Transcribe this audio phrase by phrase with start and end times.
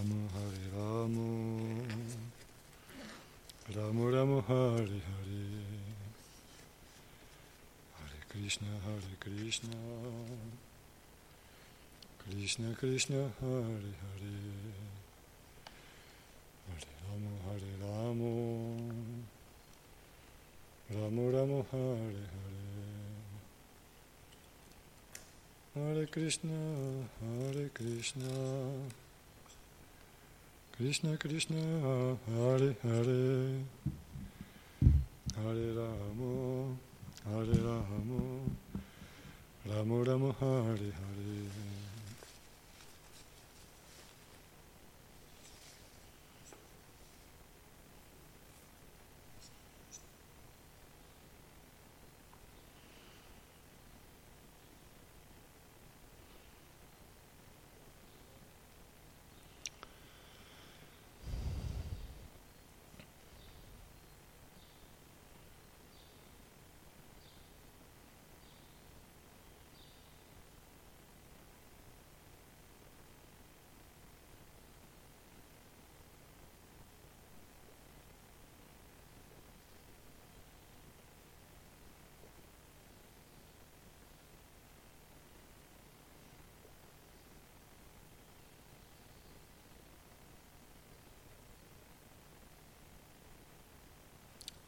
[0.00, 1.84] Ramo Hare Ramo.
[3.66, 5.44] Ramo Ramo Hare Hare
[7.98, 9.76] Hare Krishna Hare Krishna.
[12.16, 14.36] Krishna Krishna Hare Hare
[16.64, 18.32] Hare Ramo Hare Ramo.
[20.86, 22.64] Ramo Ramo Hare Hare
[25.74, 26.56] Hare Krishna
[27.20, 29.08] Hare Krishna
[30.80, 31.60] Krishna Krishna
[32.26, 33.66] Hare Hare.
[35.36, 36.78] Hare Ramo
[37.26, 38.40] Hare Ramo.
[39.66, 41.79] Ramo Ramo Hare Hare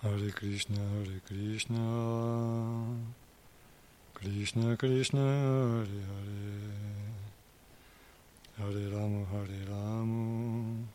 [0.05, 1.79] Hare Krishna, Hare Krishna,
[4.13, 6.59] Krishna Krishna, Hare Hare,
[8.57, 10.89] Hare Ramo, Hare Ramo,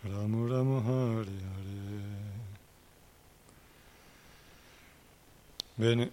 [0.00, 2.02] Ramo Ramo, Hare Hare.
[5.76, 6.10] Bene,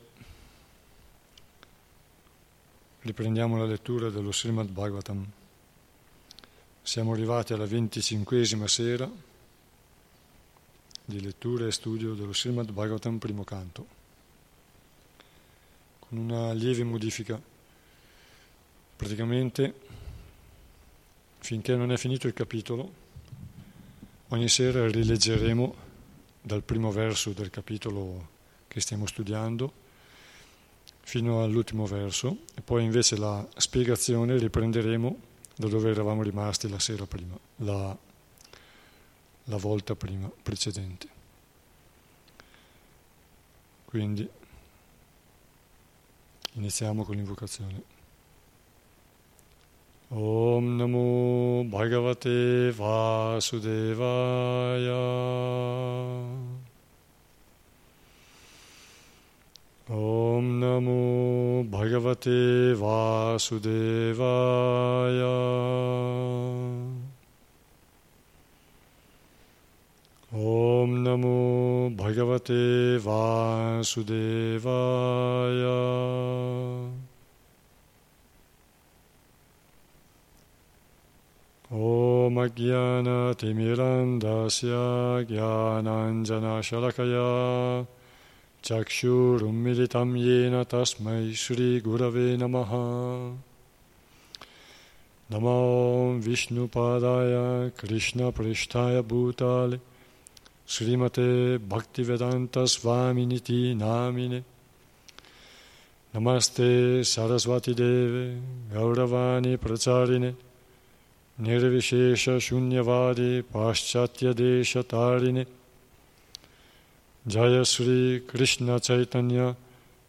[3.00, 5.26] riprendiamo la lettura dello Srimad Bhagavatam.
[6.84, 9.10] Siamo arrivati alla venticinquesima sera
[11.06, 13.88] di lettura e studio dello Srimad Bhagavatam primo canto,
[16.00, 17.42] con una lieve modifica.
[18.96, 19.74] Praticamente,
[21.40, 22.92] finché non è finito il capitolo,
[24.30, 25.76] ogni sera rileggeremo
[26.42, 28.30] dal primo verso del capitolo
[28.68, 29.82] che stiamo studiando
[31.02, 35.20] fino all'ultimo verso e poi invece la spiegazione riprenderemo
[35.56, 37.96] da dove eravamo rimasti la sera prima, la
[39.46, 41.08] la volta prima precedente.
[43.86, 44.28] Quindi
[46.54, 47.82] iniziamo con l'invocazione.
[50.10, 54.14] Om Namo Bhagavate Vasudevaya.
[59.88, 64.14] Om Namo Bhagavate Vasudevaya.
[72.14, 72.64] भगवते
[73.04, 74.12] वासुदेवाय
[81.74, 84.72] ॐ अज्ञानतिमिरन्दस्य
[85.30, 87.30] ज्ञानाञ्जनशलकया
[88.64, 92.74] चक्षुरुन्मिलितं येन तस्मै श्रीगुरवे नमः
[95.30, 95.58] नमो
[96.28, 97.34] विष्णुपादाय
[97.80, 99.78] कृष्णपृष्ठाय भूताले
[100.66, 104.44] Srimate Bhaktivedanta Svaminiti Namine.
[106.16, 108.38] Namaste Saraswati Deve
[108.74, 110.36] Gauravani Pracharine.
[111.42, 115.46] Nirvishesha Shunyavadi Paschatya Desha Tarine.
[117.28, 119.56] Jaya Sri Krishna Chaitanya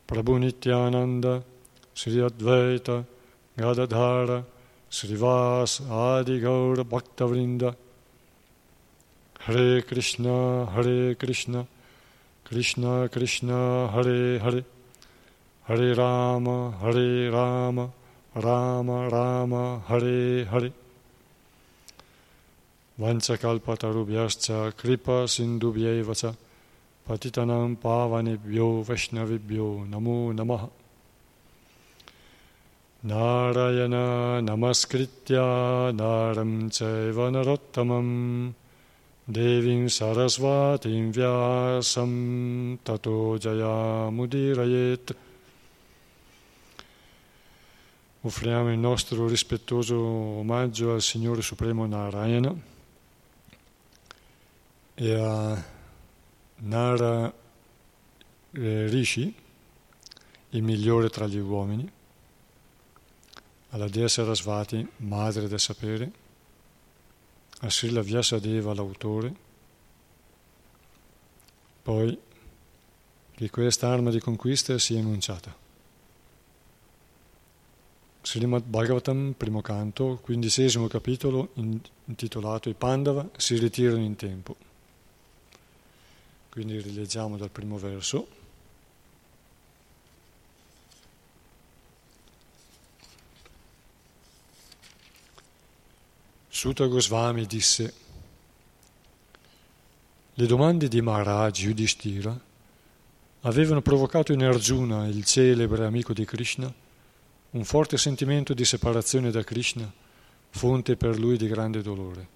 [0.07, 1.43] Prabhu Nityananda
[1.95, 3.05] Sri Advaita
[3.57, 4.45] Gadadhara
[4.91, 7.75] Srivas Adi Gaura Bhaktavrinda
[9.47, 11.67] Hare Krishna, Hare Krishna,
[12.45, 14.65] Krishna Krishna, Hare Hare,
[15.69, 17.91] Hare Rama, Hare Rama,
[18.35, 20.73] Rama Rama, Hare Hare.
[22.99, 26.35] Vanchakalpatarubhyascha kripa sindubhyeva cha
[27.07, 30.71] patitanam pavanebhyo vaishnavibhyo namo namaha.
[33.05, 38.55] Narayana namaskritya naram chaiva narottamam
[39.27, 45.17] Devim Sarasvatim Vyasam Tato Jayamudirayet.
[48.21, 52.55] Offriamo il nostro rispettoso omaggio al Signore Supremo Narayana
[54.95, 55.65] e a
[56.57, 57.33] Nara
[58.53, 59.35] eh, Rishi,
[60.51, 61.91] il migliore tra gli uomini,
[63.71, 66.13] alla Dea Sarasvati, madre del sapere,
[67.65, 69.35] a Srila Vyasadeva, l'autore,
[71.83, 72.19] poi
[73.35, 75.57] che questa arma di conquista sia enunciata.
[78.21, 84.57] Srimad Bhagavatam, primo canto, quindicesimo capitolo, intitolato I Pandava si ritirano in tempo.
[86.51, 88.44] Quindi rileggiamo dal primo verso.
[96.55, 97.93] Sutta Goswami disse
[100.35, 102.41] le domande di Maharaj Yudhishthira
[103.41, 106.73] avevano provocato in Arjuna, il celebre amico di Krishna,
[107.51, 109.93] un forte sentimento di separazione da Krishna,
[110.51, 112.29] fonte per lui di grande dolore.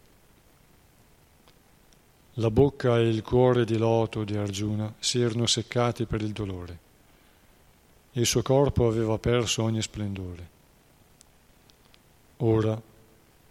[2.34, 6.78] La bocca e il cuore di loto di Arjuna si erano seccati per il dolore
[8.10, 10.48] e il suo corpo aveva perso ogni splendore.
[12.38, 12.96] Ora,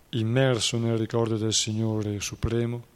[0.09, 2.95] immerso nel ricordo del Signore Supremo,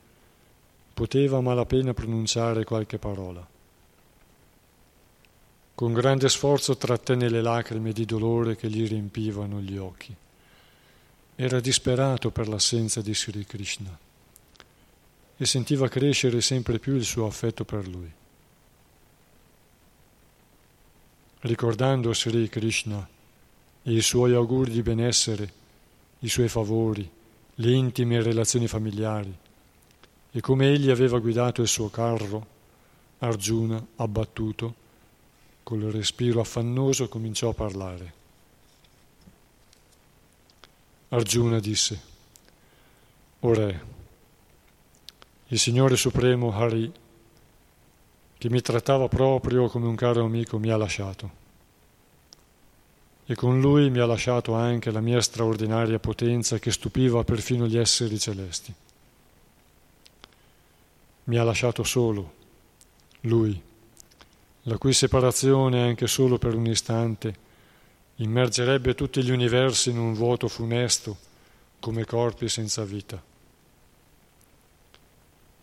[0.94, 3.46] poteva a malapena pronunciare qualche parola.
[5.74, 10.16] Con grande sforzo trattenne le lacrime di dolore che gli riempivano gli occhi.
[11.36, 13.98] Era disperato per l'assenza di Sri Krishna
[15.38, 18.12] e sentiva crescere sempre più il suo affetto per lui.
[21.40, 23.10] Ricordando Sri Krishna
[23.82, 25.52] e i suoi auguri di benessere,
[26.24, 27.10] i suoi favori,
[27.56, 29.36] le intime relazioni familiari
[30.32, 32.60] e come egli aveva guidato il suo carro,
[33.20, 34.76] Arjuna, abbattuto,
[35.64, 38.14] col respiro affannoso cominciò a parlare.
[41.10, 42.02] Arjuna disse,
[43.42, 43.86] O Re,
[45.48, 46.92] il Signore Supremo Hari,
[48.38, 51.41] che mi trattava proprio come un caro amico, mi ha lasciato
[53.32, 57.78] e con lui mi ha lasciato anche la mia straordinaria potenza che stupiva perfino gli
[57.78, 58.74] esseri celesti.
[61.24, 62.34] Mi ha lasciato solo,
[63.22, 63.60] lui,
[64.64, 67.36] la cui separazione anche solo per un istante
[68.16, 71.16] immergerebbe tutti gli universi in un vuoto funesto
[71.80, 73.24] come corpi senza vita.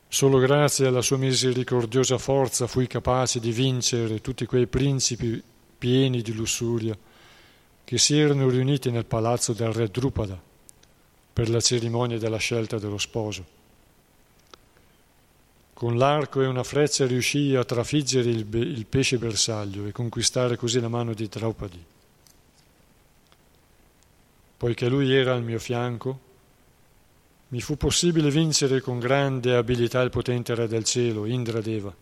[0.09, 5.43] Solo grazie alla sua misericordiosa forza fui capace di vincere tutti quei principi
[5.77, 6.97] pieni di lussuria
[7.89, 10.39] che si erano riuniti nel palazzo del re Drupada
[11.33, 13.47] per la cerimonia della scelta dello sposo.
[15.73, 20.59] Con l'arco e una freccia riuscì a trafiggere il, be- il pesce bersaglio e conquistare
[20.59, 21.83] così la mano di Draupadi.
[24.59, 26.21] Poiché lui era al mio fianco,
[27.49, 31.97] mi fu possibile vincere con grande abilità il potente re del cielo, Indradeva,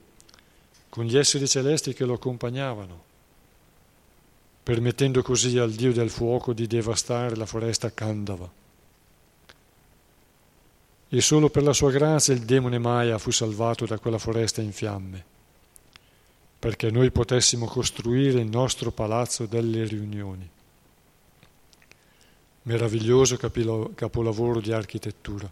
[0.89, 3.06] con gli esseri celesti che lo accompagnavano
[4.67, 8.51] permettendo così al dio del fuoco di devastare la foresta Kandava.
[11.09, 14.73] E solo per la sua grazia il demone Maya fu salvato da quella foresta in
[14.73, 15.25] fiamme,
[16.59, 20.51] perché noi potessimo costruire il nostro palazzo delle riunioni.
[22.63, 25.49] Meraviglioso capolavoro di architettura,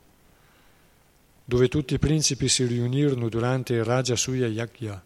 [1.45, 5.01] dove tutti i principi si riunirono durante il Raja Suya Yagya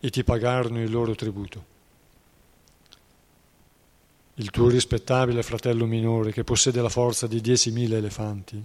[0.00, 1.76] e ti pagarono il loro tributo
[4.40, 8.64] il tuo rispettabile fratello minore che possiede la forza di diecimila elefanti,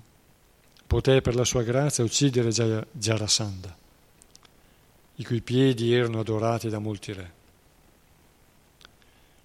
[0.85, 2.51] poté per la sua grazia uccidere
[2.91, 3.75] Jarasandha,
[5.15, 7.31] i cui piedi erano adorati da molti re.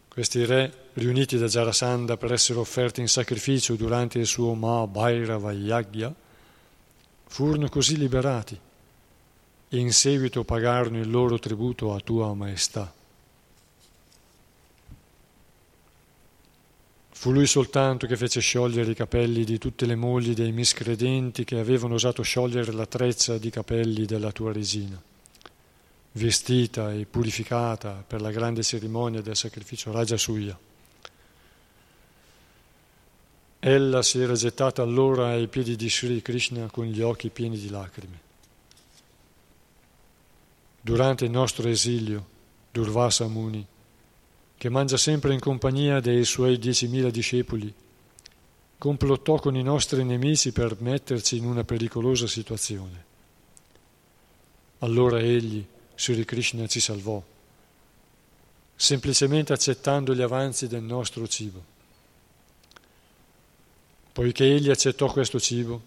[0.08, 6.14] Questi re, riuniti da Jarasandha per essere offerti in sacrificio durante il suo Mahabhairava Yagya,
[7.26, 8.58] furono così liberati
[9.70, 12.92] e in seguito pagarono il loro tributo a tua maestà.
[17.18, 21.58] Fu lui soltanto che fece sciogliere i capelli di tutte le mogli dei miscredenti che
[21.58, 25.02] avevano osato sciogliere la trezza di capelli della tua regina,
[26.12, 30.56] vestita e purificata per la grande cerimonia del sacrificio Raja Suya.
[33.58, 37.68] Ella si era gettata allora ai piedi di Sri Krishna con gli occhi pieni di
[37.68, 38.20] lacrime.
[40.80, 42.24] Durante il nostro esilio,
[42.70, 43.66] Durvasa Muni,
[44.58, 47.72] che mangia sempre in compagnia dei suoi diecimila discepoli,
[48.76, 53.04] complottò con i nostri nemici per metterci in una pericolosa situazione.
[54.80, 57.22] Allora egli, Sri Krishna, ci salvò,
[58.74, 61.76] semplicemente accettando gli avanzi del nostro cibo.
[64.12, 65.80] Poiché egli accettò questo cibo,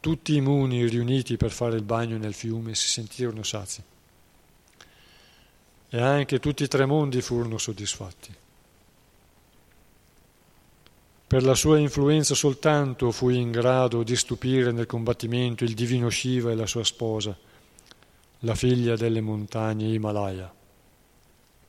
[0.00, 3.82] tutti i muni riuniti per fare il bagno nel fiume si sentirono sazi
[5.96, 8.34] e anche tutti i tre mondi furono soddisfatti.
[11.26, 16.50] Per la sua influenza soltanto fui in grado di stupire nel combattimento il divino Shiva
[16.50, 17.34] e la sua sposa,
[18.40, 20.52] la figlia delle montagne Himalaya.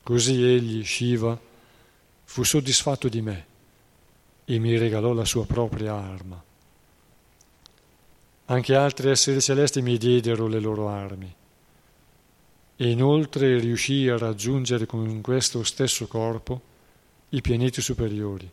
[0.03, 1.39] Così egli, Shiva,
[2.25, 3.45] fu soddisfatto di me
[4.43, 6.43] e mi regalò la sua propria arma.
[8.47, 11.33] Anche altri esseri celesti mi diedero le loro armi.
[12.79, 16.61] E inoltre riuscii a raggiungere con questo stesso corpo
[17.29, 18.49] i pianeti superiori,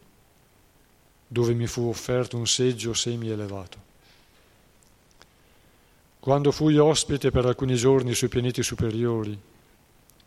[1.27, 3.79] dove mi fu offerto un seggio semi-elevato.
[6.19, 9.39] Quando fui ospite per alcuni giorni sui pianeti superiori,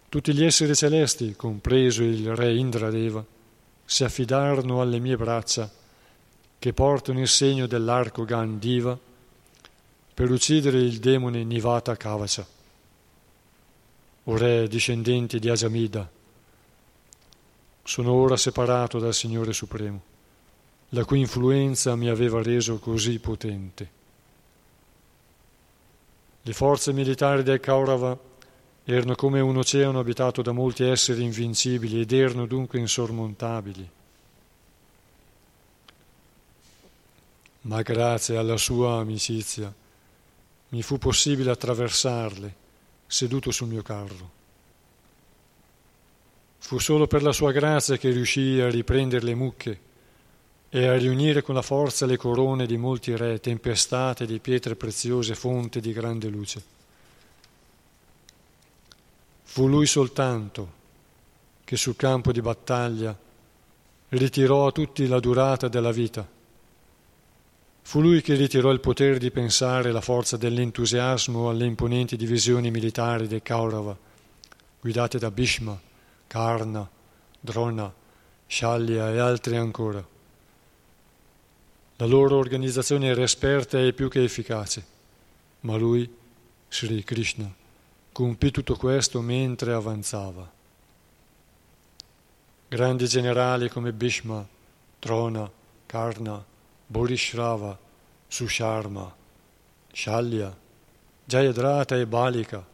[0.09, 3.25] tutti gli esseri celesti, compreso il re Indradeva,
[3.83, 5.69] si affidarono alle mie braccia,
[6.59, 8.97] che portano il segno dell'arco Gandiva,
[10.13, 12.56] per uccidere il demone Nivata Kavacha.
[14.29, 16.09] O re discendente di Ajamida,
[17.81, 20.01] sono ora separato dal Signore Supremo,
[20.89, 23.89] la cui influenza mi aveva reso così potente.
[26.41, 28.19] Le forze militari del Kaurava
[28.83, 33.89] erano come un oceano abitato da molti esseri invincibili ed erano dunque insormontabili.
[37.61, 39.73] Ma grazie alla sua amicizia,
[40.69, 42.65] mi fu possibile attraversarle
[43.07, 44.35] seduto sul mio carro.
[46.59, 49.79] Fu solo per la sua grazia che riuscii a riprendere le mucche
[50.69, 55.33] e a riunire con la forza le corone di molti re, tempestate di pietre preziose,
[55.33, 56.63] fonte di grande luce.
[59.43, 60.73] Fu lui soltanto
[61.63, 63.17] che sul campo di battaglia
[64.09, 66.35] ritirò a tutti la durata della vita
[67.87, 73.29] Fu lui che ritirò il potere di pensare la forza dell'entusiasmo alle imponenti divisioni militari
[73.29, 73.97] dei Kaurava,
[74.81, 75.79] guidate da Bhishma,
[76.27, 76.85] Karna,
[77.39, 77.89] Drona,
[78.45, 80.05] Shalya e altri ancora.
[81.95, 84.85] La loro organizzazione era esperta e più che efficace,
[85.61, 86.13] ma lui,
[86.67, 87.49] Sri Krishna,
[88.11, 90.51] compì tutto questo mentre avanzava.
[92.67, 94.45] Grandi generali come Bhishma,
[94.99, 95.49] Drona,
[95.85, 96.55] Karna,
[96.87, 97.77] Borishrava,
[98.27, 99.13] Susharma,
[99.91, 100.55] Shalya,
[101.25, 102.65] Jayadrata e Balika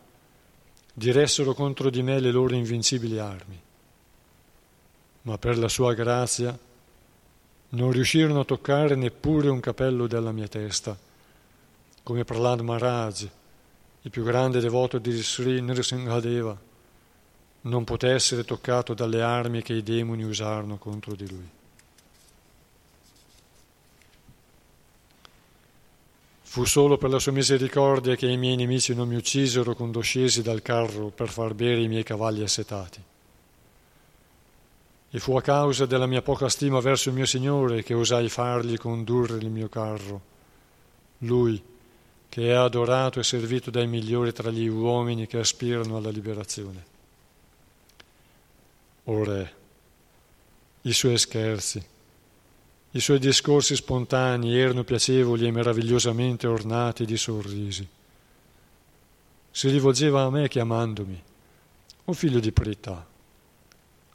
[0.93, 3.60] diressero contro di me le loro invincibili armi.
[5.24, 6.58] Ma per la sua grazia
[7.70, 10.96] non riuscirono a toccare neppure un capello della mia testa,
[12.03, 13.27] come Prahlad Maharaj,
[14.01, 16.55] il più grande devoto di Sri Nrsimhadeva,
[17.62, 21.50] non poté essere toccato dalle armi che i demoni usarono contro di lui.
[26.54, 30.44] Fu solo per la sua misericordia che i miei nemici non mi uccisero quando scesi
[30.44, 33.02] dal carro per far bere i miei cavalli assetati.
[35.10, 38.78] E fu a causa della mia poca stima verso il mio Signore che osai fargli
[38.78, 40.22] condurre il mio carro.
[41.18, 41.60] Lui,
[42.30, 46.86] che è adorato e servito dai migliori tra gli uomini che aspirano alla liberazione.
[49.06, 49.54] O Re,
[50.82, 51.84] i suoi scherzi,
[52.96, 57.88] i suoi discorsi spontanei erano piacevoli e meravigliosamente ornati di sorrisi.
[59.50, 61.24] Si rivolgeva a me chiamandomi,
[62.06, 63.04] o figlio di Prita,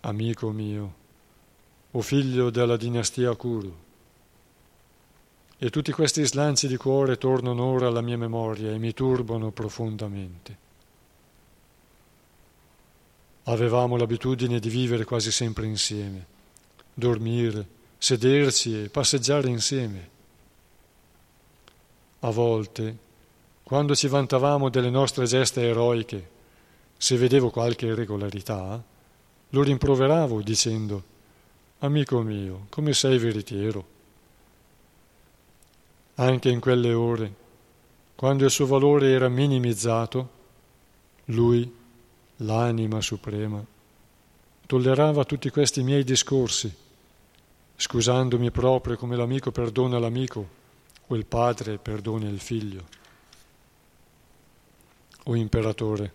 [0.00, 0.94] amico mio,
[1.90, 3.76] o figlio della dinastia Kuru.
[5.58, 10.66] E tutti questi slanci di cuore tornano ora alla mia memoria e mi turbano profondamente.
[13.44, 16.26] Avevamo l'abitudine di vivere quasi sempre insieme,
[16.94, 20.08] dormire, sederci e passeggiare insieme.
[22.20, 22.96] A volte,
[23.62, 26.36] quando ci vantavamo delle nostre gesta eroiche,
[26.96, 28.82] se vedevo qualche irregolarità,
[29.50, 31.16] lo rimproveravo dicendo,
[31.80, 33.96] Amico mio, come sei veritiero.
[36.14, 37.34] Anche in quelle ore,
[38.16, 40.28] quando il suo valore era minimizzato,
[41.26, 41.72] lui,
[42.38, 43.64] l'anima suprema,
[44.66, 46.86] tollerava tutti questi miei discorsi
[47.80, 50.49] scusandomi proprio come l'amico perdona l'amico
[51.06, 52.85] o il padre perdona il figlio.
[55.25, 56.12] O imperatore,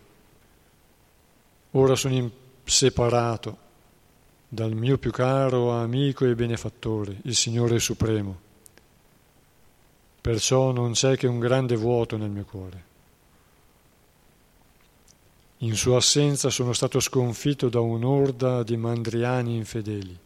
[1.70, 2.30] ora sono
[2.64, 3.58] separato
[4.46, 8.40] dal mio più caro amico e benefattore, il Signore Supremo.
[10.20, 12.84] Perciò non c'è che un grande vuoto nel mio cuore.
[15.58, 20.18] In sua assenza sono stato sconfitto da un'orda di mandriani infedeli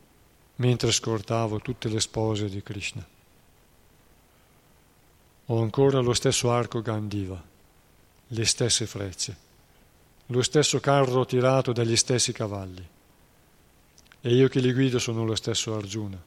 [0.58, 3.06] mentre scortavo tutte le spose di Krishna.
[5.46, 7.42] Ho ancora lo stesso arco Gandiva,
[8.28, 9.36] le stesse frecce,
[10.26, 12.86] lo stesso carro tirato dagli stessi cavalli.
[14.20, 16.20] E io che li guido sono lo stesso Arjuna.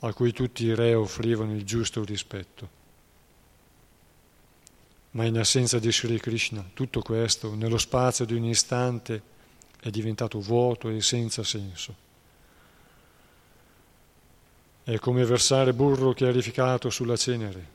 [0.00, 2.76] a cui tutti i re offrivano il giusto rispetto.
[5.12, 9.22] Ma in assenza di Sri Krishna tutto questo, nello spazio di un istante,
[9.80, 12.06] è diventato vuoto e senza senso.
[14.88, 17.66] È come versare burro chiarificato sulla cenere,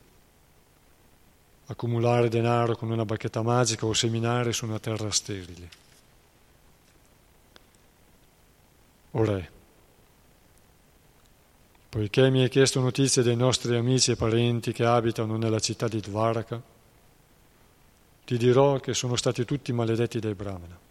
[1.67, 5.70] accumulare denaro con una bacchetta magica o seminare su una terra sterile.
[9.12, 9.48] Ora,
[11.89, 16.00] poiché mi hai chiesto notizie dei nostri amici e parenti che abitano nella città di
[16.00, 16.60] Dvaraka,
[18.25, 20.83] ti dirò che sono stati tutti maledetti dai Brahmana.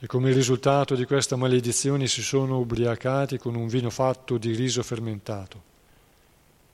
[0.00, 4.82] E come risultato di questa maledizione si sono ubriacati con un vino fatto di riso
[4.84, 5.62] fermentato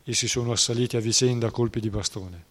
[0.04, 2.44] e si sono assaliti a vicenda a colpi di bastone,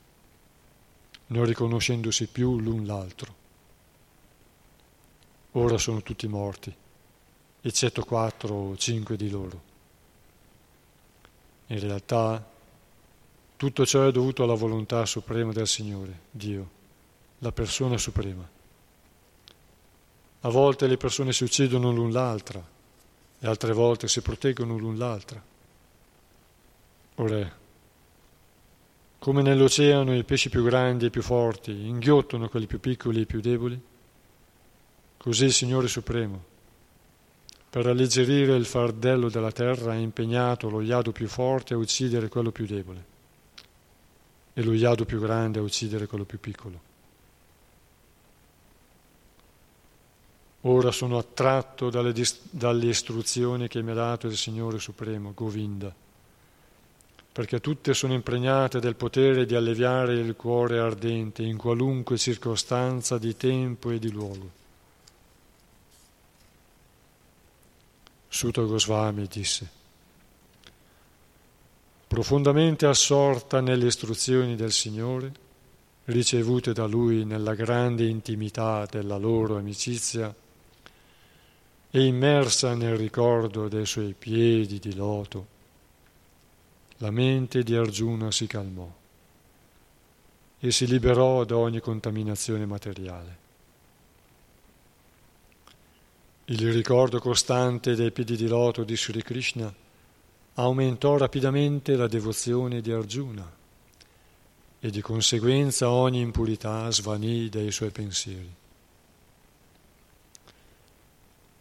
[1.28, 3.36] non riconoscendosi più l'un l'altro.
[5.52, 6.76] Ora sono tutti morti,
[7.62, 9.62] eccetto quattro o cinque di loro.
[11.68, 12.44] In realtà
[13.56, 16.70] tutto ciò è dovuto alla volontà suprema del Signore, Dio,
[17.38, 18.53] la persona suprema.
[20.46, 22.62] A volte le persone si uccidono l'un l'altra
[23.40, 25.42] e altre volte si proteggono l'un l'altra.
[27.16, 27.52] Ora,
[29.20, 33.40] come nell'oceano i pesci più grandi e più forti inghiottono quelli più piccoli e più
[33.40, 33.82] deboli,
[35.16, 36.44] così il Signore Supremo,
[37.70, 42.52] per alleggerire il fardello della terra, ha impegnato lo iado più forte a uccidere quello
[42.52, 43.06] più debole
[44.54, 46.92] e lo iado più grande a uccidere quello più piccolo.
[50.66, 52.14] Ora sono attratto dalle,
[52.50, 55.94] dalle istruzioni che mi ha dato il Signore Supremo, Govinda,
[57.34, 63.36] perché tutte sono impregnate del potere di alleviare il cuore ardente in qualunque circostanza di
[63.36, 64.62] tempo e di luogo.
[68.30, 69.70] Sutta Goswami disse,
[72.08, 75.32] profondamente assorta nelle istruzioni del Signore,
[76.06, 80.34] ricevute da Lui nella grande intimità della loro amicizia,
[81.96, 85.46] e immersa nel ricordo dei suoi piedi di loto,
[86.98, 88.92] la mente di Arjuna si calmò
[90.60, 93.38] e si liberò da ogni contaminazione materiale.
[96.46, 99.72] Il ricordo costante dei piedi di loto di Sri Krishna
[100.56, 103.48] aumentò rapidamente la devozione di Arjuna
[104.80, 108.62] e di conseguenza ogni impurità svanì dai suoi pensieri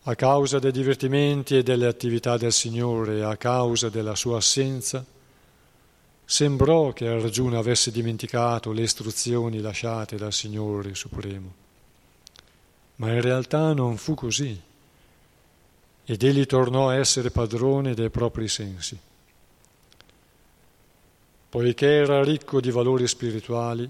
[0.05, 5.05] a causa dei divertimenti e delle attività del Signore a causa della sua assenza,
[6.25, 11.55] sembrò che Arjuna avesse dimenticato le istruzioni lasciate dal Signore Supremo.
[12.97, 14.61] Ma in realtà non fu così
[16.05, 18.99] ed egli tornò a essere padrone dei propri sensi.
[21.49, 23.89] Poiché era ricco di valori spirituali,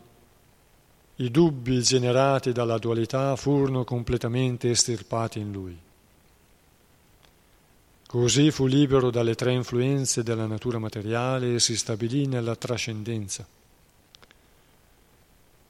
[1.17, 5.79] i dubbi generati dalla dualità furono completamente estirpati in lui.
[8.13, 13.47] Così fu libero dalle tre influenze della natura materiale e si stabilì nella trascendenza.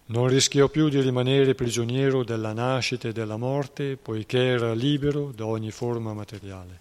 [0.06, 5.46] Non rischiò più di rimanere prigioniero della nascita e della morte, poiché era libero da
[5.46, 6.80] ogni forma materiale.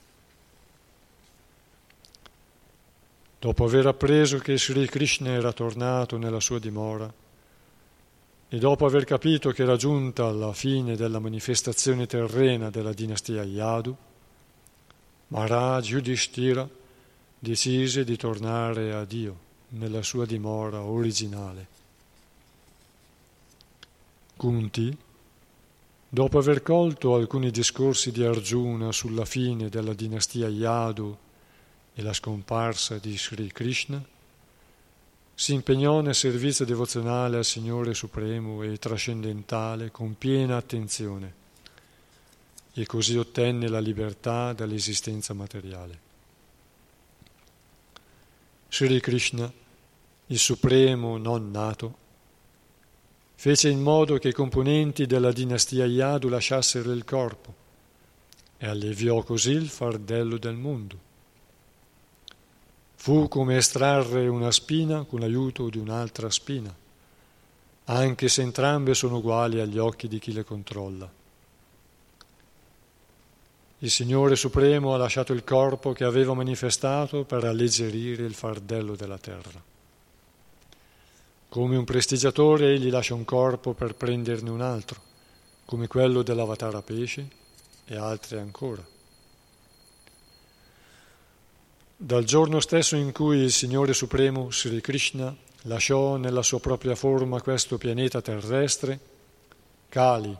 [3.37, 7.13] Dopo aver appreso che Sri Krishna era tornato nella sua dimora,
[8.49, 13.95] e dopo aver capito che era giunta alla fine della manifestazione terrena della dinastia Yadu,
[15.31, 16.67] Maharaj Yudhishthira
[17.39, 21.67] decise di tornare a Dio nella sua dimora originale.
[24.35, 24.97] Kunti,
[26.09, 31.17] dopo aver colto alcuni discorsi di Arjuna sulla fine della dinastia Yadu
[31.93, 34.03] e la scomparsa di Sri Krishna,
[35.33, 41.39] si impegnò nel servizio devozionale al Signore Supremo e trascendentale con piena attenzione
[42.73, 46.09] e così ottenne la libertà dall'esistenza materiale.
[48.69, 49.51] Sri Krishna,
[50.27, 51.97] il Supremo non nato,
[53.35, 57.53] fece in modo che i componenti della dinastia Yadu lasciassero il corpo
[58.57, 61.09] e alleviò così il fardello del mondo.
[62.95, 66.73] Fu come estrarre una spina con l'aiuto di un'altra spina,
[67.85, 71.11] anche se entrambe sono uguali agli occhi di chi le controlla.
[73.83, 79.17] Il Signore Supremo ha lasciato il corpo che aveva manifestato per alleggerire il fardello della
[79.17, 79.59] terra.
[81.49, 85.01] Come un prestigiatore egli lascia un corpo per prenderne un altro,
[85.65, 87.27] come quello dell'avatara pesce
[87.85, 88.85] e altri ancora.
[91.97, 97.41] Dal giorno stesso in cui il Signore Supremo, Sri Krishna, lasciò nella sua propria forma
[97.41, 98.99] questo pianeta terrestre,
[99.89, 100.37] Kali,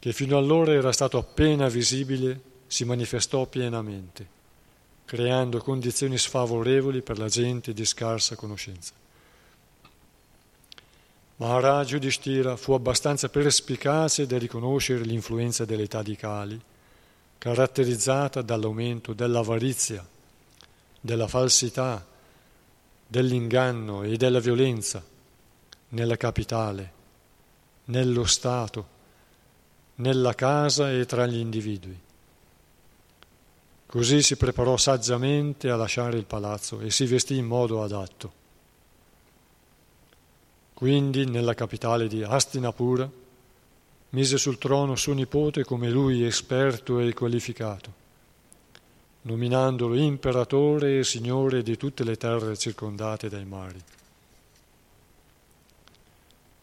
[0.00, 4.26] che fino allora era stato appena visibile, si manifestò pienamente,
[5.04, 8.94] creando condizioni sfavorevoli per la gente di scarsa conoscenza.
[11.36, 16.60] Maharaj Yudhishthira fu abbastanza perspicace da riconoscere l'influenza dell'età di Kali,
[17.36, 20.06] caratterizzata dall'aumento dell'avarizia,
[20.98, 22.06] della falsità,
[23.06, 25.04] dell'inganno e della violenza
[25.88, 26.92] nella capitale,
[27.86, 28.98] nello Stato,
[30.00, 31.98] nella casa e tra gli individui.
[33.86, 38.32] Così si preparò saggiamente a lasciare il palazzo e si vestì in modo adatto.
[40.74, 43.10] Quindi nella capitale di Hastinapura
[44.10, 47.92] mise sul trono suo nipote come lui esperto e qualificato,
[49.22, 53.82] nominandolo imperatore e signore di tutte le terre circondate dai mari.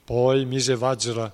[0.05, 1.31] Poi mise Vajra,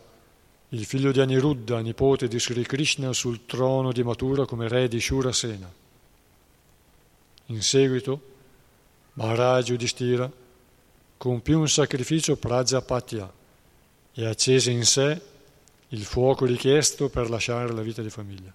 [0.73, 4.99] il figlio di Aniruddha, nipote di Sri Krishna, sul trono di Mathura come re di
[4.99, 5.71] Shurasena.
[7.47, 8.31] In seguito,
[9.13, 10.31] Maharaj Yudhishthira
[11.17, 13.31] compì un sacrificio Prajapatya
[14.13, 15.21] e accese in sé
[15.89, 18.51] il fuoco richiesto per lasciare la vita di famiglia.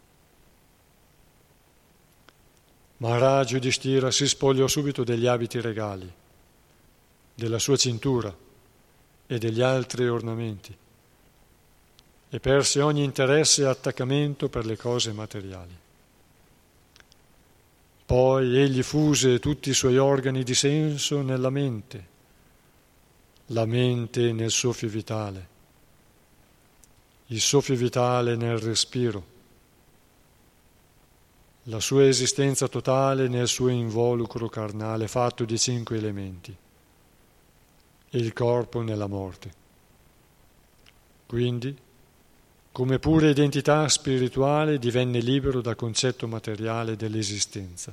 [2.97, 6.13] Maharaj Yudhishthira si spogliò subito degli abiti regali,
[7.33, 8.37] della sua cintura
[9.25, 10.77] e degli altri ornamenti
[12.31, 15.77] e perse ogni interesse e attaccamento per le cose materiali.
[18.05, 22.07] Poi egli fuse tutti i suoi organi di senso nella mente,
[23.47, 25.49] la mente nel soffio vitale,
[27.27, 29.37] il soffio vitale nel respiro,
[31.65, 36.57] la sua esistenza totale nel suo involucro carnale fatto di cinque elementi
[38.11, 39.67] il corpo nella morte.
[41.27, 41.77] Quindi,
[42.79, 47.93] come pura identità spirituale divenne libero dal concetto materiale dell'esistenza.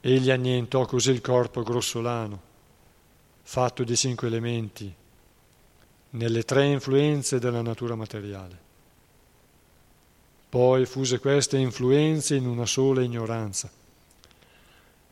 [0.00, 2.40] Egli annientò così il corpo grossolano,
[3.42, 4.94] fatto di cinque elementi,
[6.10, 8.56] nelle tre influenze della natura materiale.
[10.48, 13.68] Poi fuse queste influenze in una sola ignoranza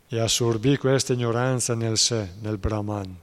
[0.07, 3.17] e assorbì questa ignoranza nel sé, nel Brahman,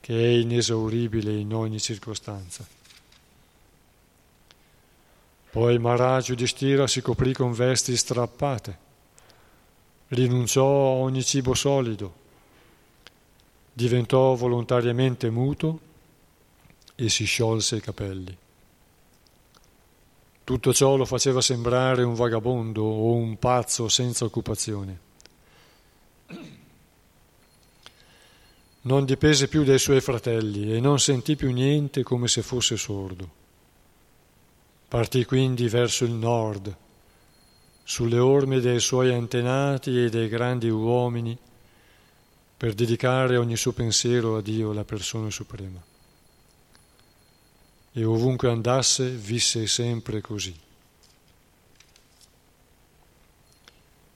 [0.00, 2.78] che è inesauribile in ogni circostanza.
[5.50, 8.78] Poi Maharaj Yudhishthira si coprì con vesti strappate,
[10.08, 12.14] rinunciò a ogni cibo solido,
[13.72, 15.80] diventò volontariamente muto
[16.94, 18.36] e si sciolse i capelli.
[20.44, 25.00] Tutto ciò lo faceva sembrare un vagabondo o un pazzo senza occupazione.
[28.82, 33.39] Non dipese più dai suoi fratelli e non sentì più niente come se fosse sordo.
[34.90, 36.76] Partì quindi verso il nord,
[37.84, 41.38] sulle orme dei suoi antenati e dei grandi uomini,
[42.56, 45.80] per dedicare ogni suo pensiero a Dio, la persona suprema.
[47.92, 50.58] E ovunque andasse visse sempre così.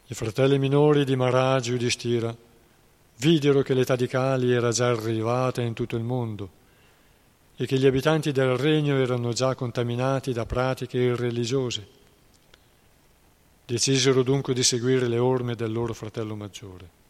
[0.06, 2.36] I fratelli minori di Maharaj Yudhishthira
[3.18, 6.62] videro che l'età di Kali era già arrivata in tutto il mondo
[7.56, 11.86] e che gli abitanti del regno erano già contaminati da pratiche irreligiose.
[13.66, 17.02] Decisero dunque di seguire le orme del loro fratello maggiore.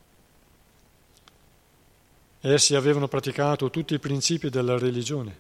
[2.41, 5.35] Essi avevano praticato tutti i principi della religione,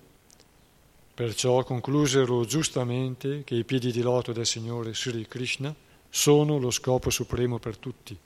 [1.13, 5.73] perciò conclusero giustamente che i piedi di loto del Signore Sri Krishna
[6.09, 8.17] sono lo scopo supremo per tutti.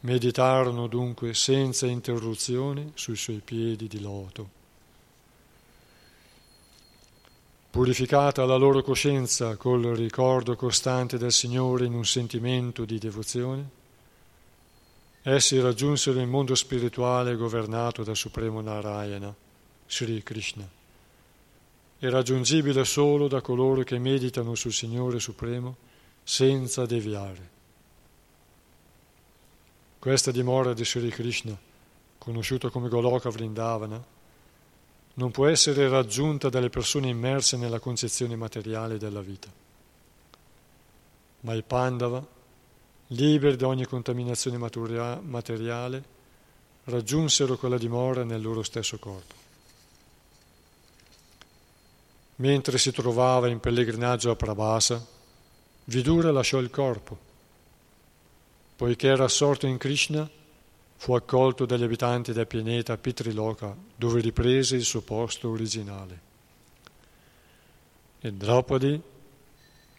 [0.00, 4.62] Meditarono dunque senza interruzione sui suoi piedi di loto.
[7.74, 13.68] Purificata la loro coscienza col ricordo costante del Signore in un sentimento di devozione,
[15.22, 19.34] essi raggiunsero il mondo spirituale governato dal Supremo Narayana,
[19.88, 20.64] Sri Krishna,
[21.98, 25.74] e raggiungibile solo da coloro che meditano sul Signore Supremo
[26.22, 27.50] senza deviare.
[29.98, 31.58] Questa dimora di Sri Krishna,
[32.18, 34.13] conosciuto come Goloka Vrindavana,
[35.14, 39.48] non può essere raggiunta dalle persone immerse nella concezione materiale della vita.
[41.40, 42.24] Ma i Pandava,
[43.08, 46.04] liberi da ogni contaminazione materiale,
[46.84, 49.34] raggiunsero quella dimora nel loro stesso corpo.
[52.36, 55.12] Mentre si trovava in pellegrinaggio a Prabhasa,
[55.86, 57.32] Vidura lasciò il corpo
[58.76, 60.28] poiché era assorto in Krishna,
[61.04, 66.20] fu accolto dagli abitanti del pianeta Pitriloka, dove riprese il suo posto originale.
[68.20, 69.02] E Draupadi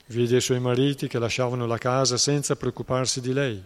[0.07, 3.63] vide i suoi mariti che lasciavano la casa senza preoccuparsi di lei.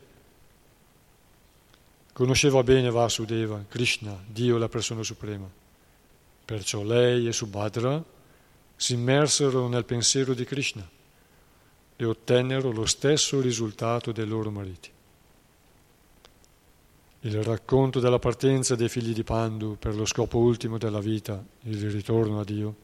[2.12, 5.50] Conosceva bene Vasudeva, Krishna, Dio la persona suprema.
[6.44, 8.04] Perciò lei e Subhadra
[8.76, 10.86] si immersero nel pensiero di Krishna
[11.96, 14.98] e ottennero lo stesso risultato dei loro mariti.
[17.24, 21.92] Il racconto della partenza dei figli di Pandu per lo scopo ultimo della vita, il
[21.92, 22.76] ritorno a Dio,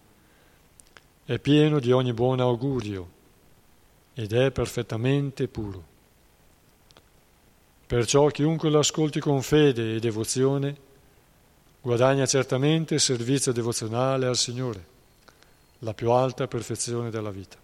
[1.23, 3.09] è pieno di ogni buon augurio
[4.13, 5.83] ed è perfettamente puro.
[7.87, 10.83] Perciò chiunque lo ascolti con fede e devozione
[11.79, 14.85] guadagna certamente servizio devozionale al Signore,
[15.79, 17.57] la più alta perfezione della vita.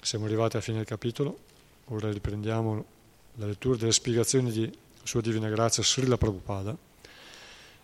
[0.00, 1.38] Siamo arrivati alla fine del capitolo,
[1.86, 2.96] ora riprendiamo
[3.38, 4.70] la lettura delle spiegazioni di
[5.02, 6.76] Sua Divina Grazia Srila Prabhupada.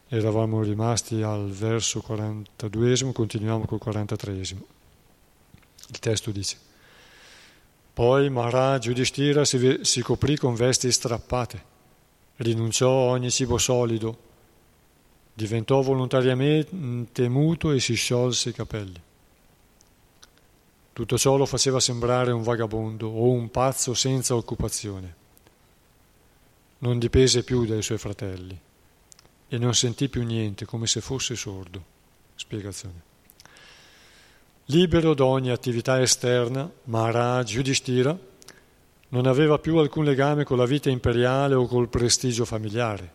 [0.08, 4.32] Eravamo rimasti al verso 42, continuiamo col 43.
[4.32, 6.56] Il testo dice,
[7.92, 11.64] poi Maharaj Yudhishthira si, si coprì con vesti strappate,
[12.36, 14.18] rinunciò a ogni cibo solido,
[15.32, 19.00] diventò volontariamente muto e si sciolse i capelli.
[20.92, 25.22] Tutto ciò lo faceva sembrare un vagabondo o un pazzo senza occupazione.
[26.84, 28.60] Non dipese più dai suoi fratelli
[29.48, 31.82] e non sentì più niente, come se fosse sordo.
[32.34, 33.02] Spiegazione.
[34.66, 38.18] Libero da ogni attività esterna, Maharaj Yudhishthira
[39.08, 43.12] non aveva più alcun legame con la vita imperiale o col prestigio familiare.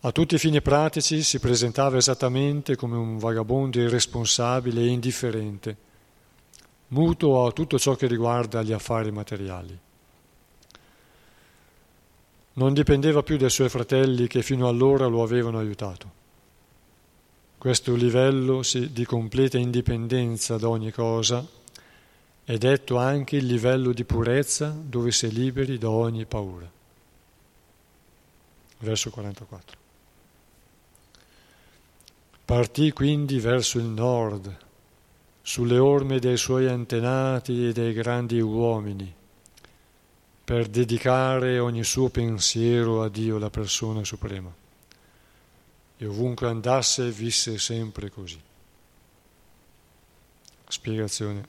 [0.00, 5.76] A tutti i fini pratici si presentava esattamente come un vagabondo irresponsabile e indifferente
[6.88, 9.84] muto a tutto ciò che riguarda gli affari materiali.
[12.56, 16.24] Non dipendeva più dai suoi fratelli che fino allora lo avevano aiutato.
[17.58, 21.46] Questo livello di completa indipendenza da ogni cosa
[22.44, 26.70] è detto anche il livello di purezza dove si è liberi da ogni paura.
[28.78, 29.76] Verso 44.
[32.44, 34.56] Partì quindi verso il nord
[35.42, 39.12] sulle orme dei suoi antenati e dei grandi uomini,
[40.46, 44.54] per dedicare ogni suo pensiero a Dio, la persona suprema.
[45.98, 48.40] E ovunque andasse visse sempre così.
[50.68, 51.48] Spiegazione.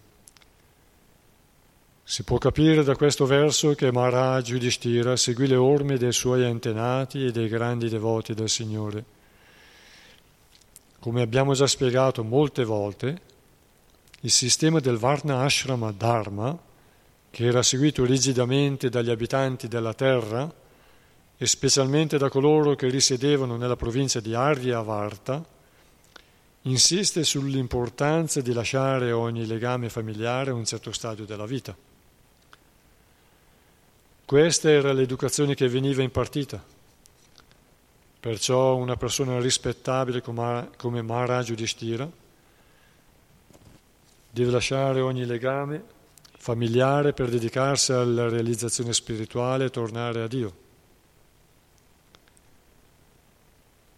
[2.04, 7.24] Si può capire da questo verso che Maharaj Yudhishthira seguì le orme dei suoi antenati
[7.24, 9.06] e dei grandi devoti del Signore.
[10.98, 13.22] Come abbiamo già spiegato molte volte,
[14.22, 16.66] il sistema del Varna Ashrama Dharma,
[17.30, 20.52] che era seguito rigidamente dagli abitanti della terra
[21.38, 25.44] e specialmente da coloro che risiedevano nella provincia di Aryavarta,
[26.64, 31.76] insiste sull'importanza di lasciare ogni legame familiare a un certo stadio della vita.
[34.26, 36.62] Questa era l'educazione che veniva impartita.
[38.20, 42.10] Perciò una persona rispettabile come Maharaj Yudhishthira
[44.32, 45.96] deve lasciare ogni legame
[46.48, 50.54] familiare per dedicarsi alla realizzazione spirituale e tornare a Dio.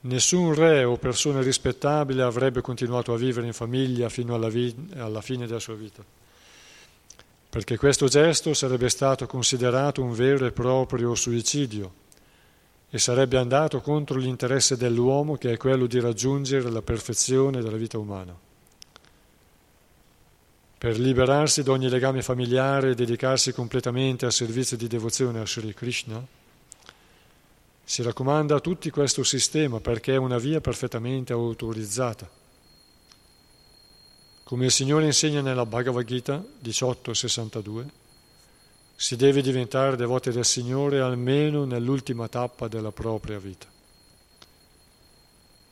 [0.02, 5.22] Nessun re o persona rispettabile avrebbe continuato a vivere in famiglia fino alla, vi- alla
[5.22, 6.04] fine della sua vita,
[7.52, 11.94] perché questo gesto sarebbe stato considerato un vero e proprio suicidio
[12.90, 18.00] e sarebbe andato contro l'interesse dell'uomo che è quello di raggiungere la perfezione della vita
[18.00, 18.49] umana.
[20.80, 25.74] Per liberarsi da ogni legame familiare e dedicarsi completamente al servizio di devozione a Sri
[25.74, 26.26] Krishna,
[27.84, 32.30] si raccomanda a tutti questo sistema perché è una via perfettamente autorizzata.
[34.46, 37.90] Come il Signore insegna nella Bhagavad Gita 1862,
[38.96, 43.69] si deve diventare devoti del Signore almeno nell'ultima tappa della propria vita.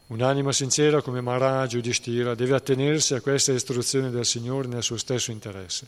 [0.07, 5.31] Un'anima sincera come Maharaj Yudhishthira deve attenersi a questa istruzione del Signore nel suo stesso
[5.31, 5.87] interesse.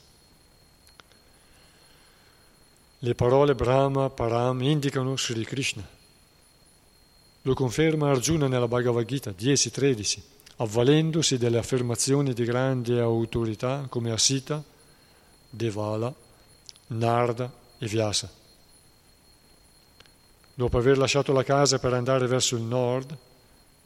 [2.99, 5.87] Le parole Brahma Param indicano Sri Krishna.
[7.43, 10.19] Lo conferma Arjuna nella Bhagavad Gita 10-13,
[10.57, 14.61] avvalendosi delle affermazioni di grande autorità come Asita,
[15.49, 16.13] Devala,
[16.87, 18.29] Narda e Vyasa.
[20.53, 23.17] Dopo aver lasciato la casa per andare verso il nord,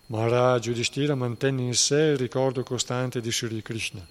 [0.08, 4.06] Maharaj Yudhishthira mantenne in sé il ricordo costante di Sri Krishna.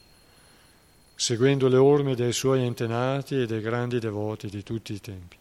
[1.22, 5.36] seguendo le orme dei suoi antenati e dei grandi devoti di tutti i tempi.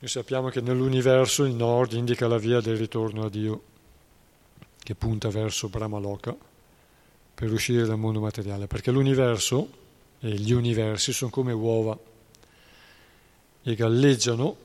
[0.00, 3.62] Noi sappiamo che nell'universo il nord indica la via del ritorno a Dio,
[4.82, 6.34] che punta verso Brahmaloka
[7.32, 9.70] per uscire dal mondo materiale, perché l'universo
[10.18, 11.96] e gli universi sono come uova
[13.62, 14.56] e galleggiano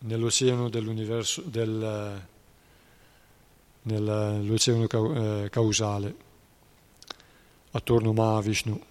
[0.00, 2.22] nell'oceano dell'universo, del,
[3.82, 6.14] nell'oceano eh, causale,
[7.72, 8.82] attorno a Mahavishnu,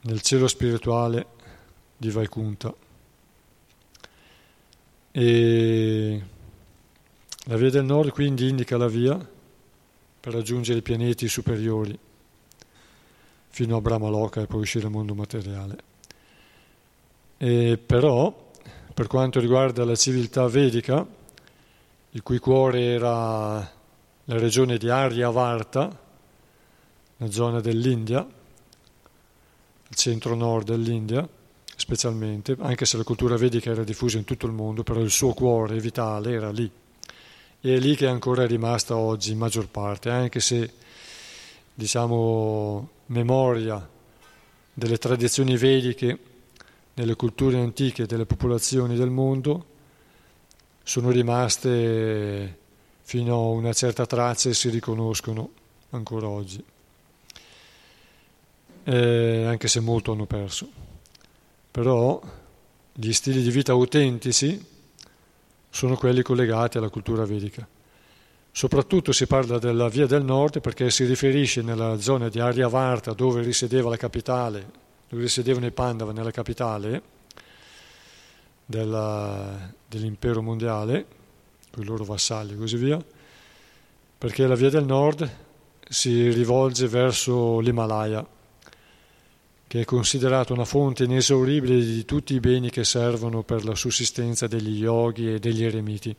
[0.00, 1.26] nel cielo spirituale
[1.96, 2.74] di Vaikunta.
[5.10, 6.22] E
[7.44, 9.16] la via del nord quindi indica la via
[10.20, 11.98] per raggiungere i pianeti superiori
[13.48, 15.87] fino a Brahmaloka e poi uscire dal mondo materiale.
[17.40, 18.50] E però,
[18.92, 21.06] per quanto riguarda la civiltà vedica,
[22.10, 23.58] il cui cuore era
[24.24, 26.00] la regione di Aryavarta,
[27.18, 28.26] la zona dell'India,
[29.88, 31.26] il centro-nord dell'India,
[31.76, 35.32] specialmente, anche se la cultura vedica era diffusa in tutto il mondo, però il suo
[35.32, 36.68] cuore vitale era lì.
[37.60, 40.72] E è lì che è ancora rimasta oggi in maggior parte, anche se,
[41.72, 43.88] diciamo, memoria
[44.74, 46.18] delle tradizioni vediche
[46.98, 49.76] nelle culture antiche delle popolazioni del mondo
[50.82, 52.58] sono rimaste
[53.02, 55.50] fino a una certa traccia e si riconoscono
[55.90, 56.62] ancora oggi,
[58.84, 60.68] eh, anche se molto hanno perso.
[61.70, 62.20] Però
[62.92, 64.62] gli stili di vita autentici
[65.70, 67.66] sono quelli collegati alla cultura vedica.
[68.50, 73.42] Soprattutto si parla della Via del Nord perché si riferisce nella zona di Aryavarta dove
[73.42, 77.02] risiedeva la capitale, dove risiedevano i Pandava nella capitale
[78.64, 81.06] della, dell'impero mondiale,
[81.70, 83.02] con i loro vassalli e così via,
[84.18, 85.30] perché la Via del Nord
[85.88, 88.36] si rivolge verso l'Himalaya
[89.68, 94.46] che è considerato una fonte inesauribile di tutti i beni che servono per la sussistenza
[94.46, 96.16] degli yogi e degli eremiti.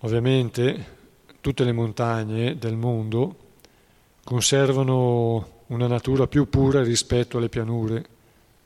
[0.00, 0.96] Ovviamente
[1.40, 3.36] tutte le montagne del mondo
[4.22, 8.04] conservano una natura più pura rispetto alle pianure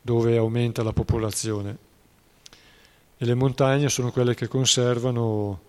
[0.00, 1.76] dove aumenta la popolazione
[3.16, 5.60] e le montagne sono quelle che conservano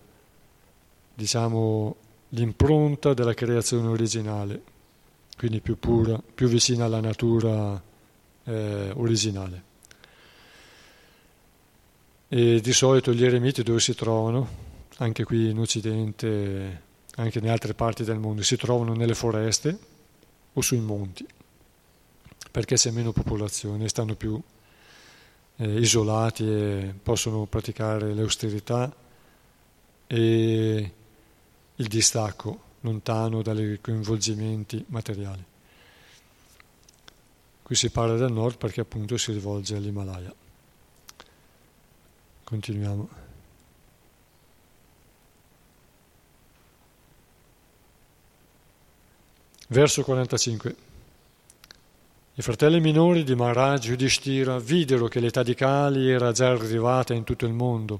[1.13, 1.95] diciamo
[2.29, 4.71] l'impronta della creazione originale
[5.37, 7.81] quindi più pura, più vicina alla natura
[8.45, 9.63] eh, originale.
[12.27, 14.47] E di solito gli eremiti dove si trovano,
[14.97, 16.81] anche qui in Occidente,
[17.15, 19.91] anche in altre parti del mondo, si trovano nelle foreste
[20.53, 21.25] o sui monti,
[22.51, 24.39] perché c'è meno popolazione, stanno più
[25.57, 28.93] eh, isolati e possono praticare l'austerità
[30.07, 30.91] e
[31.75, 35.43] il distacco lontano dai coinvolgimenti materiali.
[37.63, 40.33] Qui si parla del nord perché appunto si rivolge all'Himalaya.
[42.43, 43.22] Continuiamo.
[49.73, 50.75] Verso 45.
[52.35, 57.23] I fratelli minori di Maharaj Yudhishthira videro che l'età di Kali era già arrivata in
[57.23, 57.99] tutto il mondo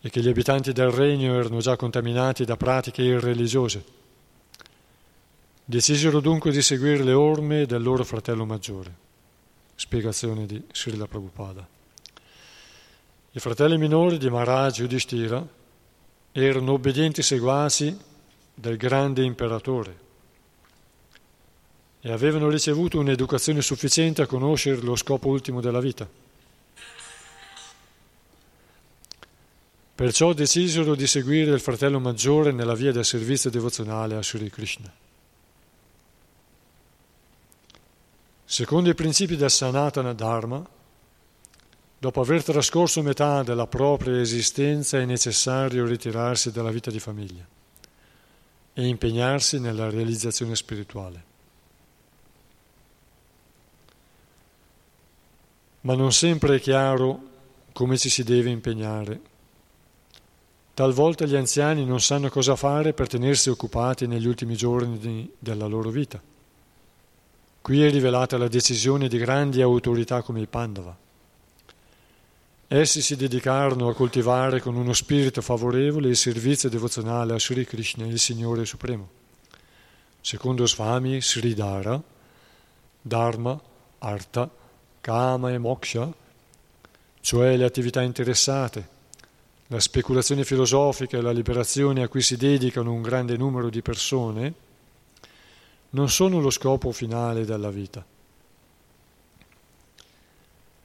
[0.00, 3.84] e che gli abitanti del regno erano già contaminati da pratiche irreligiose.
[5.66, 8.96] Decisero dunque di seguire le orme del loro fratello maggiore.
[9.74, 11.68] Spiegazione di Srila Prabhupada.
[13.32, 15.46] I fratelli minori di Maharaj Yudhishthira
[16.32, 17.94] erano obbedienti seguaci
[18.54, 20.06] del grande imperatore
[22.00, 26.08] e avevano ricevuto un'educazione sufficiente a conoscere lo scopo ultimo della vita
[29.98, 34.88] Perciò decisero di seguire il fratello maggiore nella via del servizio devozionale a Sri Krishna.
[38.44, 40.64] Secondo i principi del Sanatana Dharma,
[41.98, 47.44] dopo aver trascorso metà della propria esistenza è necessario ritirarsi dalla vita di famiglia
[48.74, 51.27] e impegnarsi nella realizzazione spirituale.
[55.88, 57.20] Ma non sempre è chiaro
[57.72, 59.20] come ci si deve impegnare
[60.78, 65.90] Talvolta gli anziani non sanno cosa fare per tenersi occupati negli ultimi giorni della loro
[65.90, 66.22] vita.
[67.60, 70.96] Qui è rivelata la decisione di grandi autorità come i Pandava.
[72.68, 78.06] Essi si dedicarono a coltivare con uno spirito favorevole il servizio devozionale a Sri Krishna,
[78.06, 79.08] il Signore Supremo.
[80.20, 82.00] Secondo Swami Sridhara,
[83.02, 83.60] Dharma,
[83.98, 84.48] Artha,
[85.00, 86.12] Kama e Moksha,
[87.20, 88.88] cioè le attività interessate,
[89.68, 94.54] la speculazione filosofica e la liberazione a cui si dedicano un grande numero di persone
[95.90, 98.04] non sono lo scopo finale della vita.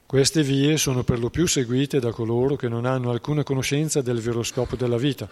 [0.05, 4.19] Queste vie sono per lo più seguite da coloro che non hanno alcuna conoscenza del
[4.19, 5.27] vero scopo della vita,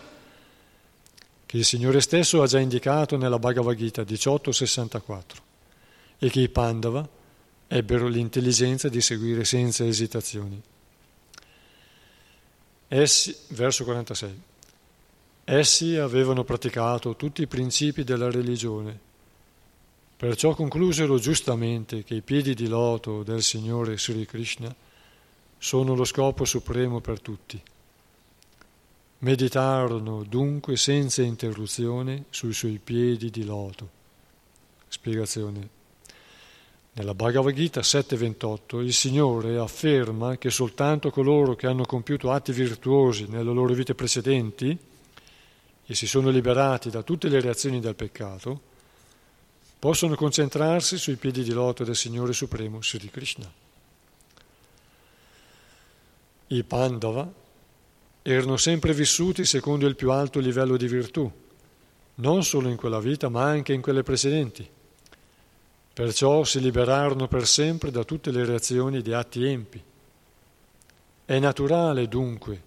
[1.46, 5.42] che il Signore stesso ha già indicato nella Bhagavad Gita 1864
[6.18, 7.08] e che i Pandava
[7.74, 10.62] ebbero l'intelligenza di seguire senza esitazioni.
[12.90, 14.42] Essi, verso 46.
[15.46, 19.00] Essi avevano praticato tutti i principi della religione,
[20.18, 24.76] perciò conclusero giustamente che i piedi di loto del Signore Sri Krishna
[25.58, 27.62] sono lo scopo supremo per tutti.
[29.20, 33.90] Meditarono dunque senza interruzione sui suoi piedi di loto.
[34.90, 35.80] Spiegazione.
[36.94, 43.28] Nella Bhagavad Gita 7.28 il Signore afferma che soltanto coloro che hanno compiuto atti virtuosi
[43.30, 44.78] nelle loro vite precedenti
[45.86, 48.62] e si sono liberati da tutte le reazioni del peccato
[49.80, 53.50] possono concentrarsi sui piedi di loto del Signore Supremo Sri Krishna.
[56.48, 57.32] I Pandava
[58.22, 61.32] erano sempre vissuti secondo il più alto livello di virtù,
[62.16, 64.80] non solo in quella vita ma anche in quelle precedenti
[66.02, 69.80] Perciò si liberarono per sempre da tutte le reazioni di atti empi.
[71.24, 72.64] È naturale dunque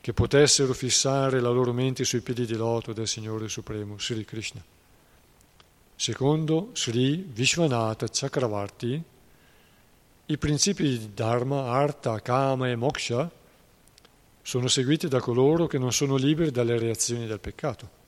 [0.00, 4.64] che potessero fissare la loro mente sui piedi di loto del Signore Supremo, Sri Krishna.
[5.94, 9.02] Secondo Sri Vishwanatha Chakravarti,
[10.24, 13.30] i principi di Dharma, Artha, Kama e Moksha
[14.40, 18.00] sono seguiti da coloro che non sono liberi dalle reazioni del peccato.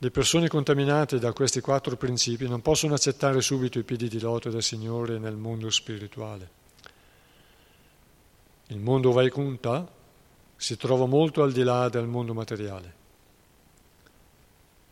[0.00, 4.48] Le persone contaminate da questi quattro principi non possono accettare subito i piedi di loto
[4.48, 6.50] del Signore nel mondo spirituale.
[8.68, 9.90] Il mondo Vaikunta
[10.54, 12.94] si trova molto al di là del mondo materiale.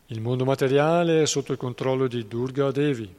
[0.07, 3.09] Il mondo materiale è sotto il controllo di Durga Devi,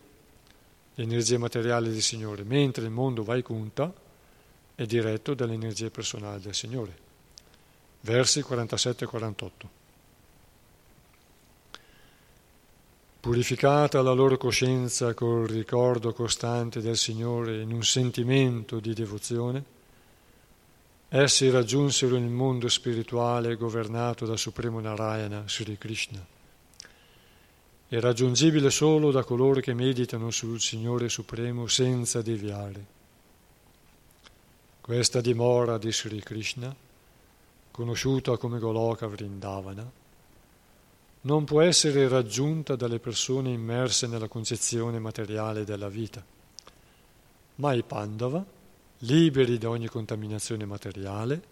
[0.95, 3.91] l'energia materiale del Signore, mentre il mondo Vaikunta
[4.75, 6.97] è diretto dall'energia personale del Signore.
[8.03, 9.78] Versi 47 e 48.
[13.21, 19.65] Purificata la loro coscienza col ricordo costante del Signore in un sentimento di devozione,
[21.09, 26.25] essi raggiunsero il mondo spirituale governato dal Supremo Narayana, Sri Krishna.
[27.89, 32.97] È raggiungibile solo da coloro che meditano sul Signore Supremo senza deviare.
[34.81, 36.75] Questa dimora di Sri Krishna,
[37.71, 39.91] conosciuta come Goloka Vrindavana,
[41.23, 46.25] non può essere raggiunta dalle persone immerse nella concezione materiale della vita,
[47.57, 48.45] ma i Pandava,
[48.99, 51.43] liberi da ogni contaminazione materiale,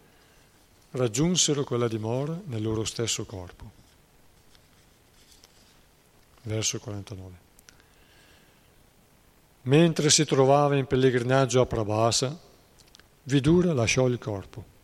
[0.93, 3.85] raggiunsero quella dimora nel loro stesso corpo.
[6.43, 7.45] Verso 49.
[9.63, 12.45] Mentre si trovava in pellegrinaggio a Prabhasa,
[13.25, 14.76] Vidura lasciò il corpo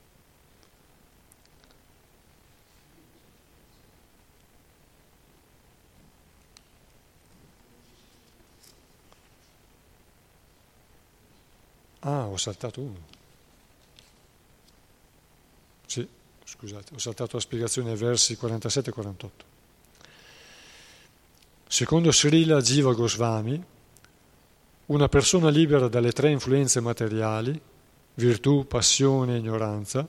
[12.05, 13.11] Ah, ho saltato uno.
[15.87, 16.07] Sì,
[16.45, 19.45] scusate, ho saltato la spiegazione ai versi 47 e 48.
[21.69, 23.63] Secondo Srila Jiva Goswami,
[24.87, 27.59] una persona libera dalle tre influenze materiali,
[28.15, 30.07] virtù, passione e ignoranza,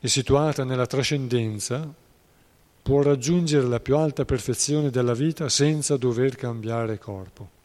[0.00, 1.92] e situata nella trascendenza,
[2.82, 7.56] può raggiungere la più alta perfezione della vita senza dover cambiare corpo.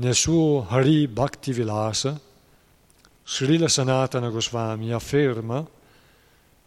[0.00, 2.18] Nel suo Hari Bhakti Vilasa,
[3.22, 5.62] Srila Sanatana Goswami afferma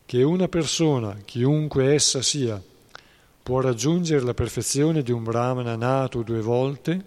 [0.06, 2.62] che una persona, chiunque essa sia,
[3.42, 7.06] può raggiungere la perfezione di un brahmana nato due volte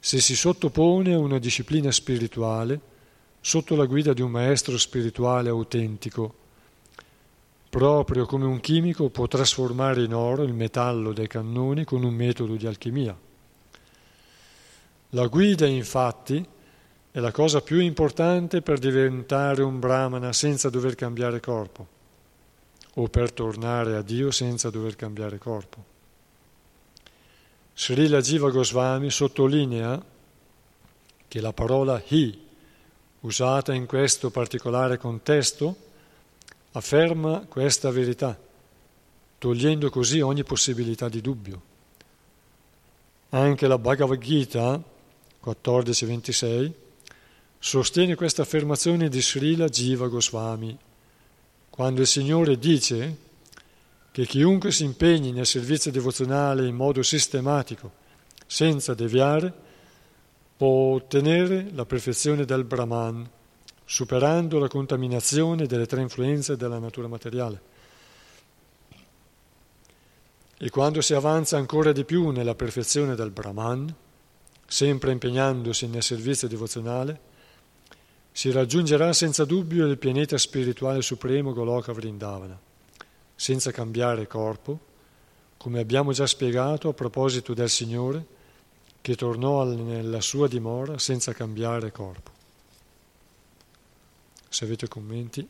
[0.00, 2.80] se si sottopone a una disciplina spirituale
[3.40, 6.34] sotto la guida di un maestro spirituale autentico,
[7.70, 12.56] proprio come un chimico può trasformare in oro il metallo dei cannoni con un metodo
[12.56, 13.16] di alchimia.
[15.10, 16.46] La guida, infatti,
[17.10, 21.86] è la cosa più importante per diventare un brahmana senza dover cambiare corpo,
[22.94, 25.84] o per tornare a Dio senza dover cambiare corpo.
[27.74, 30.00] Srila Jiva Goswami sottolinea
[31.26, 32.46] che la parola hi,
[33.20, 35.76] usata in questo particolare contesto,
[36.72, 38.38] afferma questa verità,
[39.38, 41.62] togliendo così ogni possibilità di dubbio.
[43.30, 44.98] Anche la Bhagavad Gita
[45.44, 46.72] 14-26,
[47.58, 50.76] sostiene questa affermazione di Srila Jiva Goswami,
[51.68, 53.16] quando il Signore dice
[54.10, 57.92] che chiunque si impegni nel servizio devozionale in modo sistematico,
[58.46, 59.52] senza deviare,
[60.56, 63.28] può ottenere la perfezione del Brahman,
[63.84, 67.60] superando la contaminazione delle tre influenze della natura materiale.
[70.58, 73.94] E quando si avanza ancora di più nella perfezione del Brahman,
[74.70, 77.18] sempre impegnandosi nel servizio devozionale,
[78.30, 82.56] si raggiungerà senza dubbio il pianeta spirituale supremo Goloka Vrindavana,
[83.34, 84.78] senza cambiare corpo,
[85.56, 88.24] come abbiamo già spiegato a proposito del Signore,
[89.00, 92.30] che tornò nella sua dimora senza cambiare corpo.
[94.48, 95.46] Se avete commenti.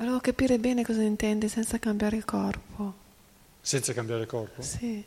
[0.00, 2.94] Volevo capire bene cosa intende senza cambiare il corpo.
[3.60, 4.62] Senza cambiare corpo?
[4.62, 5.04] Sì.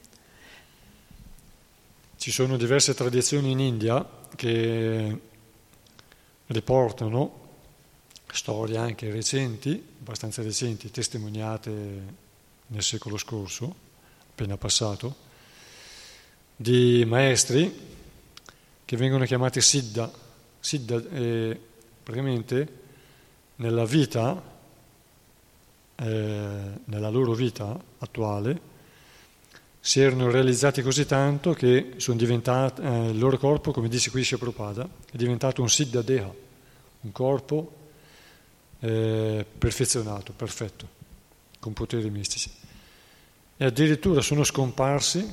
[2.16, 5.20] Ci sono diverse tradizioni in India che
[6.46, 7.43] riportano
[8.34, 11.72] storie anche recenti, abbastanza recenti, testimoniate
[12.68, 13.76] nel secolo scorso,
[14.30, 15.16] appena passato,
[16.56, 17.92] di maestri
[18.84, 20.12] che vengono chiamati Siddha.
[20.60, 21.58] Siddha è
[22.04, 22.82] praticamente
[23.58, 24.52] nella vita
[25.96, 28.72] eh, nella loro vita attuale
[29.80, 35.18] si erano realizzati così tanto che eh, il loro corpo, come dice qui Prabhupada, è
[35.18, 36.34] diventato un Siddha Deha,
[37.02, 37.83] un corpo
[38.84, 40.88] eh, perfezionato, perfetto,
[41.60, 42.52] con poteri mistici.
[43.56, 45.26] E addirittura sono scomparsi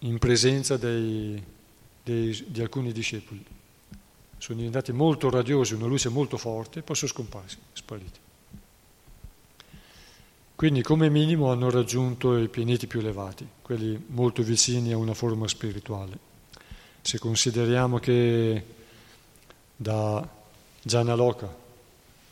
[0.00, 1.40] in presenza dei,
[2.02, 3.44] dei, di alcuni discepoli.
[4.38, 8.18] Sono diventati molto radiosi, una luce molto forte, poi sono scomparsi, spariti.
[10.56, 15.46] Quindi come minimo hanno raggiunto i pianeti più elevati, quelli molto vicini a una forma
[15.46, 16.18] spirituale.
[17.02, 18.64] Se consideriamo che
[19.76, 20.28] da
[20.82, 21.66] Janaloka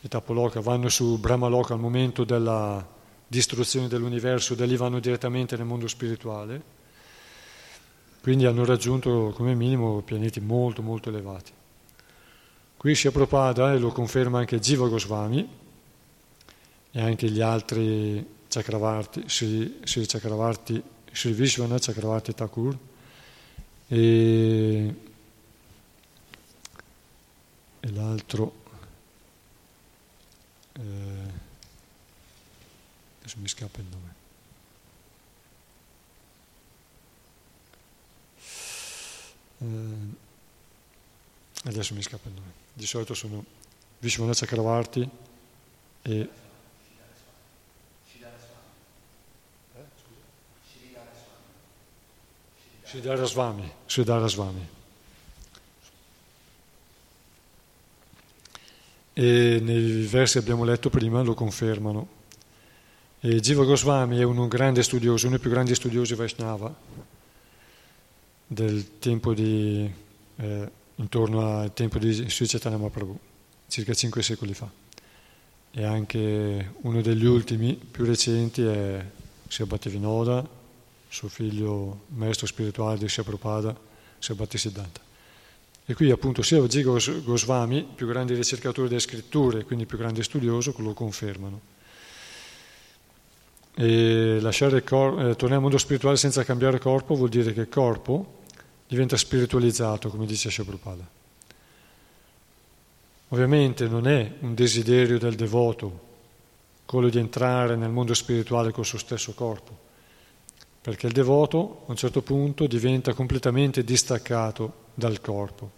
[0.07, 2.85] e Tapoloka vanno su Brahmaloka al momento della
[3.27, 6.75] distruzione dell'universo, da lì vanno direttamente nel mondo spirituale,
[8.21, 11.51] quindi hanno raggiunto come minimo pianeti molto molto elevati.
[12.77, 15.47] Qui Shri Prabhupada, e lo conferma anche Jiva Goswami,
[16.91, 20.81] e anche gli altri Chakravarti, Sri, Sri Chakravarti,
[21.11, 22.77] Sri Vishwanath Chakravarti Thakur
[23.87, 24.93] e,
[27.79, 28.65] e l'altro
[30.79, 31.31] eh,
[33.19, 34.15] adesso mi scappa il nome.
[39.59, 42.51] Eh, adesso mi scappa il nome.
[42.73, 43.43] Di solito sono
[43.99, 45.09] Vishwanath Chakravarti
[46.03, 46.29] e
[52.83, 54.76] Siddhara Swami, Siddhara Swami.
[59.19, 62.07] E nei versi che abbiamo letto prima lo confermano.
[63.19, 66.71] E Jiva Goswami è un grande studioso, uno dei più grandi studiosi Vaishnava
[68.45, 69.91] del tempo di,
[70.35, 73.17] eh, intorno al tempo di Sri Chaitanya Mahaprabhu,
[73.67, 74.69] circa cinque secoli fa.
[75.71, 79.03] E anche uno degli ultimi, più recenti, è
[79.47, 80.47] Sri Bhattivinoda,
[81.07, 83.75] suo figlio maestro spirituale di Prabhupada,
[84.19, 85.06] Siddhanta.
[85.89, 86.83] E qui appunto sia G.
[87.23, 91.61] Goswami, più grande ricercatore delle scritture, quindi più grande studioso, lo confermano.
[93.73, 97.69] E lasciare corpo, eh, tornare al mondo spirituale senza cambiare corpo vuol dire che il
[97.69, 98.41] corpo
[98.85, 101.07] diventa spiritualizzato, come dice Prabhupada.
[103.29, 106.03] Ovviamente non è un desiderio del devoto
[106.83, 109.77] quello di entrare nel mondo spirituale col suo stesso corpo,
[110.87, 115.69] perché il devoto a un certo punto diventa completamente distaccato dal corpo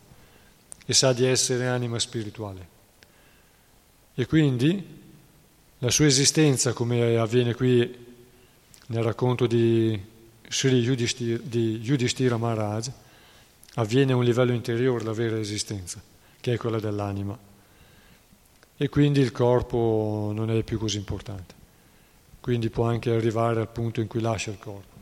[0.85, 2.67] e sa di essere anima spirituale.
[4.13, 4.85] E quindi
[5.79, 8.05] la sua esistenza, come avviene qui
[8.85, 9.99] nel racconto di
[10.47, 12.91] Sri Yudhishthira, Maharaj,
[13.77, 15.99] avviene a un livello interiore la vera esistenza,
[16.39, 17.35] che è quella dell'anima.
[18.77, 21.55] E quindi il corpo non è più così importante.
[22.39, 24.98] Quindi può anche arrivare al punto in cui lascia il corpo,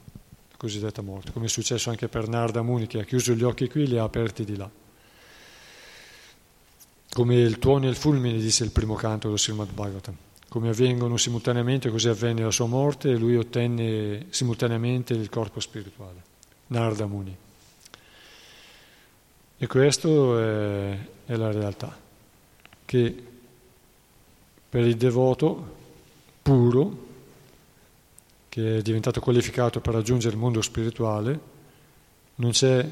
[0.57, 3.83] cosiddetta morte, come è successo anche per Narda Muni che ha chiuso gli occhi qui
[3.83, 4.69] e li ha aperti di là.
[7.09, 10.15] Come il tuono e il fulmine, disse il primo canto dello Srimad Bhagavatam.
[10.49, 16.23] Come avvengono simultaneamente, così avvenne la sua morte e lui ottenne simultaneamente il corpo spirituale.
[16.67, 17.35] Narda Muni.
[19.59, 21.97] E questo è, è la realtà,
[22.85, 23.23] che
[24.69, 25.75] per il devoto
[26.41, 27.06] puro,
[28.57, 31.39] che è diventato qualificato per raggiungere il mondo spirituale,
[32.35, 32.83] non c'è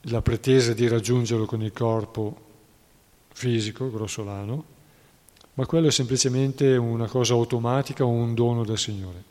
[0.00, 2.36] la pretesa di raggiungerlo con il corpo
[3.32, 4.64] fisico, grossolano,
[5.54, 9.22] ma quello è semplicemente una cosa automatica o un dono del Signore,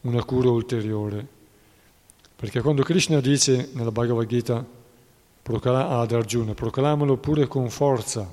[0.00, 1.24] una cura ulteriore
[2.34, 4.66] perché quando Krishna dice nella Bhagavad Gita
[5.44, 8.28] ad Arjuna, proclamalo pure con forza,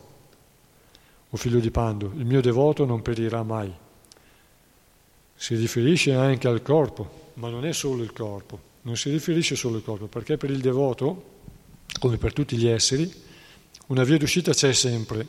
[1.29, 3.85] o figlio di Pandu, il mio devoto non perirà mai.
[5.37, 9.77] Si riferisce anche al corpo, ma non è solo il corpo, non si riferisce solo
[9.77, 11.35] al corpo, perché per il devoto,
[11.99, 13.09] come per tutti gli esseri,
[13.87, 15.27] una via d'uscita c'è sempre.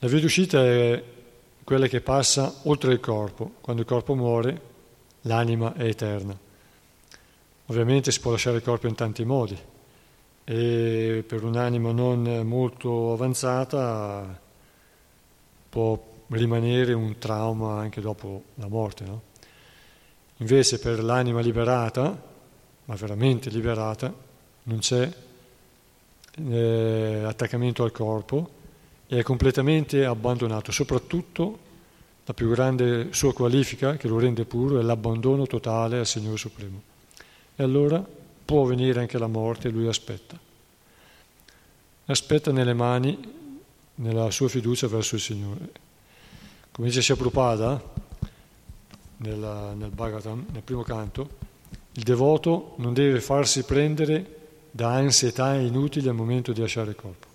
[0.00, 1.02] La via d'uscita è
[1.64, 3.52] quella che passa oltre il corpo.
[3.60, 4.60] Quando il corpo muore,
[5.22, 6.36] l'anima è eterna.
[7.66, 9.56] Ovviamente si può lasciare il corpo in tanti modi
[10.44, 14.40] e per un'anima non molto avanzata
[15.68, 19.04] può rimanere un trauma anche dopo la morte.
[19.04, 19.22] No?
[20.38, 22.30] Invece per l'anima liberata,
[22.84, 24.12] ma veramente liberata,
[24.64, 25.10] non c'è
[26.48, 28.50] eh, attaccamento al corpo
[29.06, 31.70] e è completamente abbandonato, soprattutto
[32.24, 36.82] la più grande sua qualifica che lo rende puro è l'abbandono totale al Signore Supremo.
[37.54, 38.04] E allora
[38.44, 40.38] può venire anche la morte e lui aspetta.
[42.06, 43.18] Aspetta nelle mani,
[43.96, 45.81] nella sua fiducia verso il Signore.
[46.72, 47.82] Come dice Shaprupada
[49.18, 51.28] nel, nel Bhagavatam, nel primo canto,
[51.92, 57.26] il devoto non deve farsi prendere da ansietà inutili al momento di lasciare il corpo.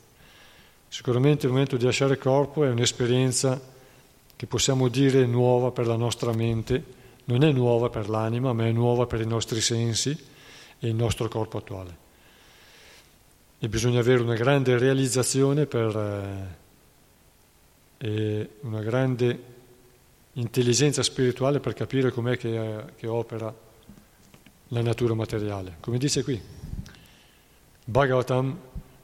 [0.87, 3.61] Sicuramente il momento di lasciare il corpo è un'esperienza
[4.35, 6.83] che possiamo dire nuova per la nostra mente,
[7.25, 10.17] non è nuova per l'anima, ma è nuova per i nostri sensi
[10.79, 11.97] e il nostro corpo attuale.
[13.59, 16.65] E bisogna avere una grande realizzazione per, eh,
[17.99, 19.55] una grande
[20.33, 23.53] intelligenza spirituale per capire com'è che, che opera
[24.69, 25.77] la natura materiale.
[25.79, 26.39] Come dice qui,
[27.85, 28.57] Bhagavatam,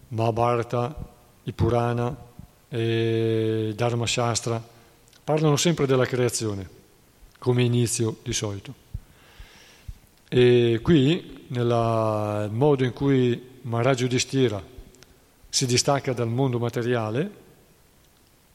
[0.10, 1.12] Mahabharata,
[1.44, 2.16] i Purana
[2.70, 4.62] e Dharma Shastra
[5.24, 6.82] parlano sempre della creazione
[7.40, 8.74] come inizio di solito.
[10.30, 14.64] E qui, nel modo in cui Maharaj Yudhishthira
[15.50, 17.42] si distacca dal mondo materiale,